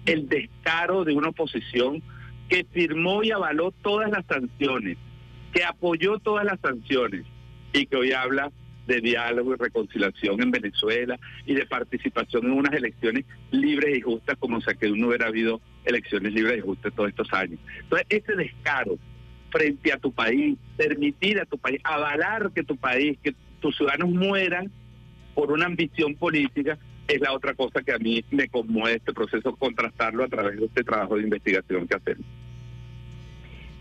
el 0.05 0.29
descaro 0.29 1.05
de 1.05 1.15
una 1.15 1.31
oposición 1.31 2.03
que 2.49 2.65
firmó 2.71 3.25
y 3.25 3.31
avaló 3.33 3.73
todas 3.83 4.11
las 4.11 4.25
sanciones, 4.27 4.99
que 5.53 5.65
apoyó 5.65 6.19
todas 6.19 6.45
las 6.45 6.61
sanciones 6.61 7.25
y 7.73 7.87
que 7.87 7.97
hoy 7.97 8.13
habla 8.13 8.53
de 8.87 9.01
diálogo 9.01 9.55
y 9.55 9.57
reconciliación 9.57 10.41
en 10.43 10.51
Venezuela 10.51 11.19
y 11.45 11.55
de 11.55 11.67
participación 11.67 12.47
en 12.47 12.53
unas 12.53 12.73
elecciones 12.73 13.25
libres 13.51 13.99
y 13.99 14.01
justas 14.01 14.37
como 14.39 14.61
si 14.61 14.75
que 14.77 14.91
no 14.91 15.09
hubiera 15.09 15.27
habido 15.27 15.61
elecciones 15.85 16.33
libres 16.33 16.59
y 16.59 16.61
justas 16.61 16.93
todos 16.95 17.09
estos 17.09 17.33
años. 17.33 17.59
Entonces, 17.83 18.07
ese 18.11 18.35
descaro 18.35 18.99
frente 19.51 19.93
a 19.93 19.99
tu 19.99 20.13
país, 20.13 20.59
permitir 20.77 21.41
a 21.41 21.47
tu 21.47 21.59
país, 21.59 21.81
avalar 21.85 22.51
que 22.53 22.63
tu 22.63 22.77
país, 22.77 23.19
que 23.23 23.35
tus 23.61 23.77
ciudadanos 23.77 24.11
mueran 24.11 24.71
por 25.35 25.53
una 25.53 25.67
ambición 25.67 26.15
política, 26.15 26.79
es 27.09 27.21
la 27.21 27.33
otra 27.33 27.55
cosa 27.55 27.83
que 27.83 27.93
a 27.93 27.99
mí 27.99 28.25
me 28.31 28.49
conmueve 28.49 28.97
este 28.97 29.13
proceso, 29.13 29.55
contrastarlo 29.57 30.25
a 30.25 30.29
través 30.29 30.59
de 30.59 30.67
este 30.67 30.83
trabajo 30.83 31.17
de 31.17 31.23
investigación 31.23 31.87
que 31.87 31.95
hacemos. 31.95 32.27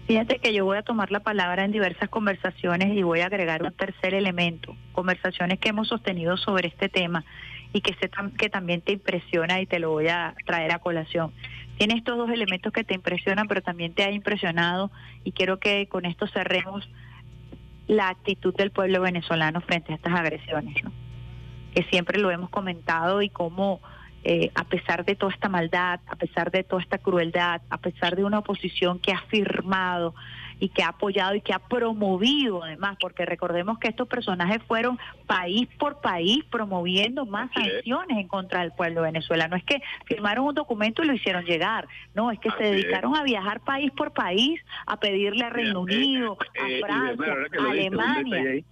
Fíjate 0.08 0.38
que 0.38 0.54
yo 0.54 0.66
voy 0.66 0.78
a 0.78 0.84
tomar 0.84 1.12
la 1.12 1.22
palabra 1.22 1.66
en 1.66 1.72
diversas 1.72 2.10
conversaciones 2.10 2.96
y 2.96 3.02
voy 3.02 3.22
a 3.22 3.26
agregar 3.26 3.64
un 3.64 3.74
tercer 3.74 4.14
elemento, 4.14 4.76
conversaciones 4.92 5.58
que 5.60 5.70
hemos 5.70 5.88
sostenido 5.88 6.38
sobre 6.38 6.68
este 6.68 6.90
tema 6.90 7.26
y 7.74 7.82
que 7.82 7.96
sé 7.96 8.12
que 8.38 8.50
también 8.50 8.82
te 8.82 8.94
impresiona 8.94 9.60
y 9.62 9.66
te 9.66 9.80
lo 9.80 9.90
voy 9.90 10.10
a 10.10 10.36
traer 10.46 10.72
a 10.74 10.80
colación. 10.80 11.34
Tienes 11.80 11.98
estos 11.98 12.18
dos 12.18 12.30
elementos 12.30 12.72
que 12.72 12.84
te 12.84 12.94
impresionan, 12.94 13.48
pero 13.48 13.64
también 13.64 13.94
te 13.94 14.04
ha 14.04 14.12
impresionado 14.12 14.92
y 15.24 15.32
quiero 15.32 15.60
que 15.60 15.88
con 15.88 16.06
esto 16.06 16.28
cerremos 16.28 16.88
la 17.88 18.10
actitud 18.10 18.56
del 18.56 18.70
pueblo 18.70 19.02
venezolano 19.02 19.60
frente 19.62 19.92
a 19.92 19.96
estas 19.96 20.14
agresiones, 20.14 20.76
que 21.74 21.84
siempre 21.86 22.20
lo 22.20 22.30
hemos 22.30 22.52
comentado 22.52 23.24
y 23.24 23.30
cómo 23.30 23.82
eh, 24.28 24.50
a 24.56 24.64
pesar 24.64 25.06
de 25.06 25.16
toda 25.16 25.32
esta 25.32 25.50
maldad, 25.50 26.00
a 26.08 26.16
pesar 26.16 26.50
de 26.50 26.64
toda 26.64 26.82
esta 26.82 26.98
crueldad, 26.98 27.62
a 27.70 27.78
pesar 27.78 28.16
de 28.16 28.24
una 28.24 28.40
oposición 28.40 28.98
que 28.98 29.12
ha 29.12 29.22
firmado 29.28 30.16
y 30.60 30.70
que 30.70 30.82
ha 30.82 30.88
apoyado 30.88 31.36
y 31.36 31.42
que 31.42 31.54
ha 31.54 31.60
promovido 31.60 32.64
además, 32.64 32.98
porque 33.00 33.24
recordemos 33.24 33.78
que 33.78 33.88
estos 33.88 34.08
personajes 34.08 34.64
fueron 34.64 34.98
país 35.28 35.68
por 35.78 36.02
país 36.02 36.44
promoviendo 36.50 37.28
más 37.28 37.52
sanciones 37.54 38.18
en 38.18 38.28
contra 38.28 38.62
del 38.62 38.72
pueblo 38.72 39.04
venezolano. 39.04 39.52
No 39.52 39.58
es 39.58 39.64
que 39.64 39.80
firmaron 40.06 40.48
un 40.48 40.56
documento 40.56 41.04
y 41.04 41.06
lo 41.06 41.14
hicieron 41.14 41.46
llegar, 41.46 41.88
no, 42.16 42.32
es 42.32 42.40
que 42.40 42.50
se 42.58 42.64
dedicaron 42.64 43.16
a 43.16 43.22
viajar 43.22 43.60
país 43.60 43.92
por 43.92 44.12
país, 44.12 44.60
a 44.88 45.00
pedirle 45.00 45.46
a 45.46 45.52
Reino 45.52 45.82
Unido, 45.82 46.36
a 46.60 46.68
eh, 46.68 46.82
Francia, 46.84 47.36
a 47.60 47.70
Alemania. 47.70 48.64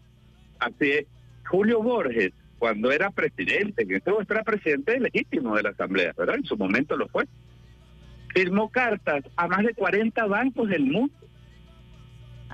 Así 0.57 0.89
es. 0.89 1.05
Julio 1.45 1.83
Borges 1.83 2.33
cuando 2.63 2.93
era 2.93 3.11
presidente, 3.11 3.85
que 3.85 3.97
este 3.97 4.09
era 4.29 4.41
presidente 4.41 4.97
legítimo 4.97 5.53
de 5.53 5.63
la 5.63 5.71
Asamblea, 5.71 6.13
¿verdad? 6.17 6.37
En 6.37 6.45
su 6.45 6.55
momento 6.55 6.95
lo 6.95 7.09
fue. 7.09 7.25
Firmó 8.33 8.69
cartas 8.69 9.25
a 9.35 9.49
más 9.49 9.65
de 9.65 9.73
40 9.73 10.25
bancos 10.27 10.69
del 10.69 10.85
mundo 10.85 11.13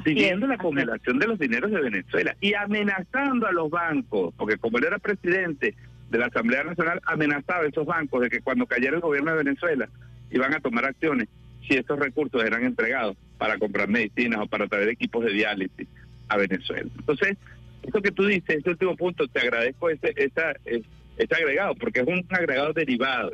pidiendo 0.04 0.48
la 0.48 0.58
congelación 0.58 1.20
de 1.20 1.28
los 1.28 1.38
dineros 1.38 1.70
de 1.70 1.82
Venezuela 1.82 2.36
y 2.42 2.56
amenazando 2.56 3.46
a 3.46 3.52
los 3.52 3.70
bancos, 3.70 4.34
porque 4.36 4.58
como 4.58 4.80
él 4.80 4.86
era 4.86 4.98
presidente 4.98 5.76
de 6.10 6.18
la 6.18 6.26
Asamblea 6.26 6.64
Nacional, 6.64 7.00
amenazaba 7.06 7.66
a 7.66 7.68
esos 7.68 7.86
bancos 7.86 8.22
de 8.22 8.32
que 8.32 8.42
cuando 8.42 8.66
cayera 8.66 8.96
el 8.96 9.04
gobierno 9.04 9.30
de 9.30 9.44
Venezuela 9.44 9.90
iban 10.32 10.56
a 10.56 10.60
tomar 10.60 10.86
acciones 10.86 11.28
si 11.68 11.76
estos 11.76 12.00
recursos 12.00 12.44
eran 12.44 12.64
entregados 12.64 13.16
para 13.38 13.60
comprar 13.60 13.88
medicinas 13.88 14.40
o 14.42 14.48
para 14.48 14.66
traer 14.66 14.90
equipos 14.90 15.24
de 15.24 15.34
diálisis 15.34 15.88
a 16.30 16.38
Venezuela. 16.38 16.90
Entonces, 16.98 17.38
eso 17.84 18.02
que 18.02 18.12
tú 18.12 18.26
dices, 18.26 18.58
ese 18.58 18.70
último 18.70 18.96
punto, 18.96 19.28
te 19.28 19.40
agradezco 19.40 19.90
ese, 19.90 20.14
esa, 20.16 20.54
ese 20.66 21.36
agregado, 21.36 21.76
porque 21.76 22.02
es 22.02 22.08
un 22.08 22.26
agregado 22.30 22.74
derivado. 22.74 23.32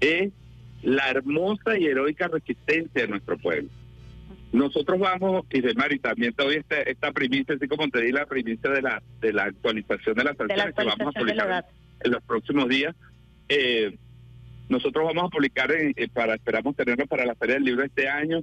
Es 0.00 0.32
la 0.82 1.08
hermosa 1.10 1.78
y 1.78 1.86
heroica 1.86 2.28
resistencia 2.28 3.02
de 3.02 3.08
nuestro 3.08 3.36
pueblo. 3.38 3.68
Nosotros 4.52 4.98
vamos, 4.98 5.44
y 5.50 5.60
de 5.60 5.74
Mari, 5.74 5.98
también 5.98 6.32
te 6.32 6.42
doy 6.42 6.56
esta, 6.56 6.80
esta 6.80 7.12
primicia, 7.12 7.54
así 7.54 7.68
como 7.68 7.88
te 7.88 8.00
di 8.00 8.12
la 8.12 8.24
primicia 8.24 8.70
de 8.70 8.80
la 8.80 9.02
de 9.20 9.32
la 9.32 9.44
actualización 9.44 10.14
de 10.14 10.24
las 10.24 10.36
sanciones 10.36 10.74
que 10.74 10.84
vamos 10.84 11.14
a 11.14 11.18
publicar 11.18 11.64
en 12.00 12.10
los 12.10 12.22
próximos 12.22 12.68
días. 12.68 12.96
Eh, 13.48 13.94
nosotros 14.68 15.04
vamos 15.04 15.24
a 15.24 15.28
publicar, 15.28 15.70
eh, 15.72 15.94
para 16.12 16.34
esperamos 16.34 16.76
tenerlo 16.76 17.06
para 17.06 17.26
la 17.26 17.34
Feria 17.34 17.56
del 17.56 17.64
Libro 17.64 17.84
este 17.84 18.08
año, 18.08 18.40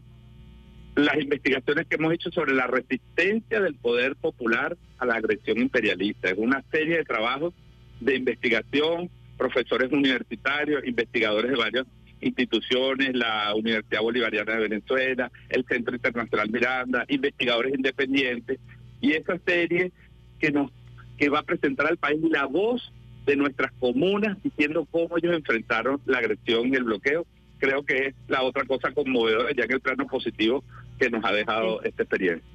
las 0.95 1.17
investigaciones 1.19 1.87
que 1.87 1.95
hemos 1.95 2.13
hecho 2.13 2.31
sobre 2.31 2.53
la 2.53 2.67
resistencia 2.67 3.59
del 3.59 3.75
poder 3.75 4.15
popular 4.15 4.77
a 4.97 5.05
la 5.05 5.15
agresión 5.15 5.59
imperialista. 5.59 6.29
Es 6.29 6.37
una 6.37 6.63
serie 6.71 6.97
de 6.97 7.03
trabajos 7.03 7.53
de 7.99 8.15
investigación, 8.15 9.09
profesores 9.37 9.91
universitarios, 9.91 10.85
investigadores 10.85 11.51
de 11.51 11.57
varias 11.57 11.85
instituciones, 12.21 13.13
la 13.13 13.53
Universidad 13.53 14.01
Bolivariana 14.01 14.53
de 14.53 14.69
Venezuela, 14.69 15.31
el 15.49 15.65
Centro 15.65 15.95
Internacional 15.95 16.49
Miranda, 16.49 17.05
investigadores 17.09 17.75
independientes, 17.75 18.59
y 19.01 19.11
esa 19.11 19.37
serie 19.45 19.91
que 20.39 20.51
nos 20.51 20.71
que 21.17 21.29
va 21.29 21.39
a 21.39 21.43
presentar 21.43 21.87
al 21.87 21.97
país 21.97 22.19
la 22.29 22.45
voz 22.45 22.91
de 23.25 23.37
nuestras 23.37 23.71
comunas 23.79 24.41
diciendo 24.43 24.85
cómo 24.91 25.17
ellos 25.17 25.33
enfrentaron 25.33 26.01
la 26.05 26.17
agresión 26.17 26.67
y 26.67 26.75
el 26.75 26.83
bloqueo, 26.83 27.25
creo 27.57 27.83
que 27.83 28.07
es 28.07 28.15
la 28.27 28.43
otra 28.43 28.65
cosa 28.65 28.91
conmovedora 28.91 29.51
ya 29.55 29.63
en 29.63 29.71
el 29.71 29.79
plano 29.79 30.07
positivo 30.07 30.63
que 30.99 31.09
nos 31.09 31.23
ha 31.23 31.31
dejado 31.31 31.81
esta 31.83 32.03
experiencia. 32.03 32.45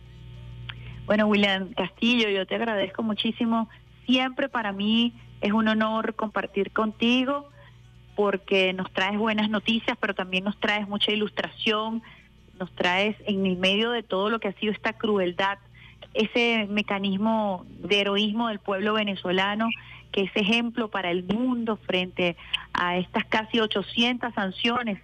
Bueno, 1.07 1.27
William 1.27 1.73
Castillo, 1.75 2.29
yo 2.29 2.47
te 2.47 2.55
agradezco 2.55 3.03
muchísimo. 3.03 3.69
Siempre 4.07 4.49
para 4.49 4.73
mí 4.73 5.13
es 5.41 5.53
un 5.53 5.69
honor 5.69 6.15
compartir 6.15 6.71
contigo 6.71 7.49
porque 8.15 8.73
nos 8.73 8.93
traes 8.93 9.19
buenas 9.19 9.49
noticias, 9.51 9.97
pero 10.01 10.15
también 10.15 10.45
nos 10.45 10.59
traes 10.61 10.87
mucha 10.87 11.11
ilustración, 11.11 12.03
nos 12.59 12.71
traes 12.75 13.17
en 13.27 13.47
el 13.47 13.57
medio 13.57 13.91
de 13.91 14.03
todo 14.03 14.31
lo 14.31 14.39
que 14.39 14.49
ha 14.49 14.53
sido 14.53 14.73
esta 14.73 14.93
crueldad, 14.93 15.59
ese 16.13 16.67
mecanismo 16.69 17.65
de 17.69 18.01
heroísmo 18.01 18.49
del 18.49 18.59
pueblo 18.59 18.95
venezolano, 18.95 19.69
que 20.13 20.23
es 20.23 20.31
ejemplo 20.35 20.89
para 20.89 21.11
el 21.11 21.25
mundo 21.25 21.77
frente 21.77 22.37
a 22.73 22.99
estas 22.99 23.25
casi 23.27 23.61
800 23.61 24.35
sanciones 24.35 25.01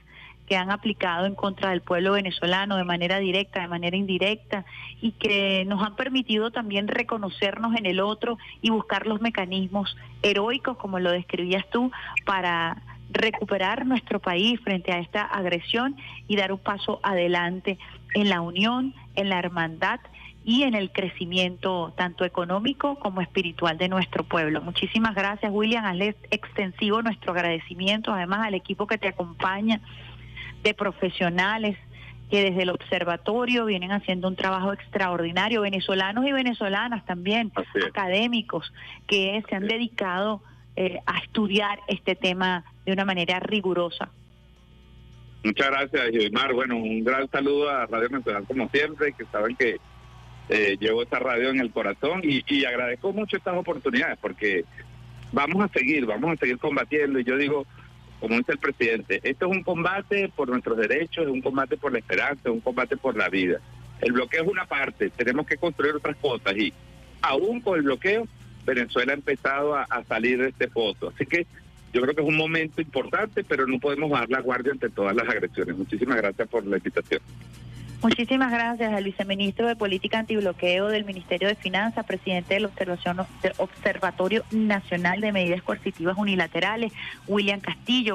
que 0.46 0.56
han 0.56 0.70
aplicado 0.70 1.26
en 1.26 1.34
contra 1.34 1.70
del 1.70 1.80
pueblo 1.80 2.12
venezolano 2.12 2.76
de 2.76 2.84
manera 2.84 3.18
directa, 3.18 3.60
de 3.60 3.68
manera 3.68 3.96
indirecta, 3.96 4.64
y 5.00 5.12
que 5.12 5.64
nos 5.66 5.82
han 5.84 5.96
permitido 5.96 6.50
también 6.50 6.88
reconocernos 6.88 7.76
en 7.76 7.86
el 7.86 8.00
otro 8.00 8.38
y 8.62 8.70
buscar 8.70 9.06
los 9.06 9.20
mecanismos 9.20 9.96
heroicos, 10.22 10.76
como 10.76 10.98
lo 10.98 11.10
describías 11.10 11.64
tú, 11.70 11.90
para 12.24 12.82
recuperar 13.10 13.86
nuestro 13.86 14.20
país 14.20 14.60
frente 14.60 14.92
a 14.92 14.98
esta 14.98 15.22
agresión 15.22 15.96
y 16.28 16.36
dar 16.36 16.52
un 16.52 16.58
paso 16.58 17.00
adelante 17.02 17.78
en 18.14 18.28
la 18.28 18.40
unión, 18.40 18.94
en 19.14 19.28
la 19.28 19.38
hermandad 19.38 20.00
y 20.44 20.62
en 20.62 20.74
el 20.74 20.92
crecimiento 20.92 21.92
tanto 21.96 22.24
económico 22.24 23.00
como 23.00 23.20
espiritual 23.20 23.78
de 23.78 23.88
nuestro 23.88 24.22
pueblo. 24.22 24.62
Muchísimas 24.62 25.14
gracias, 25.14 25.50
William. 25.52 25.84
Hazle 25.84 26.14
extensivo 26.30 27.02
nuestro 27.02 27.32
agradecimiento, 27.32 28.12
además 28.12 28.46
al 28.46 28.54
equipo 28.54 28.86
que 28.86 28.96
te 28.96 29.08
acompaña 29.08 29.80
de 30.62 30.74
profesionales 30.74 31.76
que 32.30 32.42
desde 32.42 32.62
el 32.62 32.70
observatorio 32.70 33.64
vienen 33.66 33.92
haciendo 33.92 34.28
un 34.28 34.36
trabajo 34.36 34.72
extraordinario, 34.72 35.60
venezolanos 35.60 36.26
y 36.26 36.32
venezolanas 36.32 37.04
también, 37.04 37.52
académicos, 37.86 38.72
que 39.06 39.42
se 39.48 39.54
han 39.54 39.68
dedicado 39.68 40.42
eh, 40.74 40.98
a 41.06 41.18
estudiar 41.18 41.78
este 41.86 42.16
tema 42.16 42.64
de 42.84 42.92
una 42.92 43.04
manera 43.04 43.38
rigurosa. 43.38 44.10
Muchas 45.44 45.68
gracias, 45.68 46.10
Gilmar. 46.10 46.52
Bueno, 46.52 46.76
un 46.76 47.04
gran 47.04 47.30
saludo 47.30 47.70
a 47.70 47.86
Radio 47.86 48.08
Nacional 48.08 48.44
como 48.46 48.68
siempre, 48.70 49.12
que 49.12 49.24
saben 49.26 49.54
que 49.54 49.76
eh, 50.48 50.76
llevo 50.80 51.02
esta 51.02 51.20
radio 51.20 51.50
en 51.50 51.60
el 51.60 51.70
corazón 51.70 52.22
y, 52.24 52.42
y 52.48 52.64
agradezco 52.64 53.12
mucho 53.12 53.36
estas 53.36 53.56
oportunidades 53.56 54.18
porque 54.20 54.64
vamos 55.32 55.62
a 55.62 55.68
seguir, 55.68 56.06
vamos 56.06 56.32
a 56.32 56.36
seguir 56.36 56.58
combatiendo 56.58 57.18
y 57.20 57.24
yo 57.24 57.36
digo, 57.36 57.66
como 58.20 58.36
dice 58.36 58.52
el 58.52 58.58
presidente, 58.58 59.20
esto 59.22 59.46
es 59.46 59.56
un 59.56 59.62
combate 59.62 60.30
por 60.34 60.48
nuestros 60.48 60.76
derechos, 60.76 61.26
es 61.26 61.30
un 61.30 61.42
combate 61.42 61.76
por 61.76 61.92
la 61.92 61.98
esperanza, 61.98 62.42
es 62.44 62.52
un 62.52 62.60
combate 62.60 62.96
por 62.96 63.16
la 63.16 63.28
vida. 63.28 63.60
El 64.00 64.12
bloqueo 64.12 64.42
es 64.42 64.48
una 64.48 64.66
parte, 64.66 65.10
tenemos 65.10 65.46
que 65.46 65.56
construir 65.56 65.94
otras 65.94 66.16
cosas 66.16 66.56
y 66.56 66.72
aún 67.22 67.60
con 67.60 67.76
el 67.76 67.82
bloqueo, 67.82 68.26
Venezuela 68.64 69.12
ha 69.12 69.16
empezado 69.16 69.76
a, 69.76 69.86
salir 70.08 70.38
de 70.38 70.48
este 70.48 70.68
foto. 70.68 71.12
Así 71.14 71.24
que 71.24 71.46
yo 71.92 72.02
creo 72.02 72.14
que 72.14 72.20
es 72.20 72.28
un 72.28 72.36
momento 72.36 72.80
importante, 72.80 73.44
pero 73.44 73.66
no 73.66 73.78
podemos 73.78 74.10
bajar 74.10 74.28
la 74.28 74.40
guardia 74.40 74.72
ante 74.72 74.90
todas 74.90 75.14
las 75.14 75.28
agresiones. 75.28 75.76
Muchísimas 75.76 76.16
gracias 76.16 76.48
por 76.48 76.66
la 76.66 76.76
invitación. 76.76 77.20
Muchísimas 78.02 78.52
gracias 78.52 78.92
al 78.92 79.02
viceministro 79.02 79.66
de 79.66 79.74
Política 79.74 80.18
Antibloqueo 80.18 80.88
del 80.88 81.04
Ministerio 81.04 81.48
de 81.48 81.56
Finanzas, 81.56 82.04
presidente 82.06 82.54
del 82.54 82.68
Observatorio 83.56 84.44
Nacional 84.52 85.20
de 85.20 85.32
Medidas 85.32 85.62
Coercitivas 85.62 86.16
Unilaterales, 86.16 86.92
William 87.26 87.58
Castillo, 87.58 88.14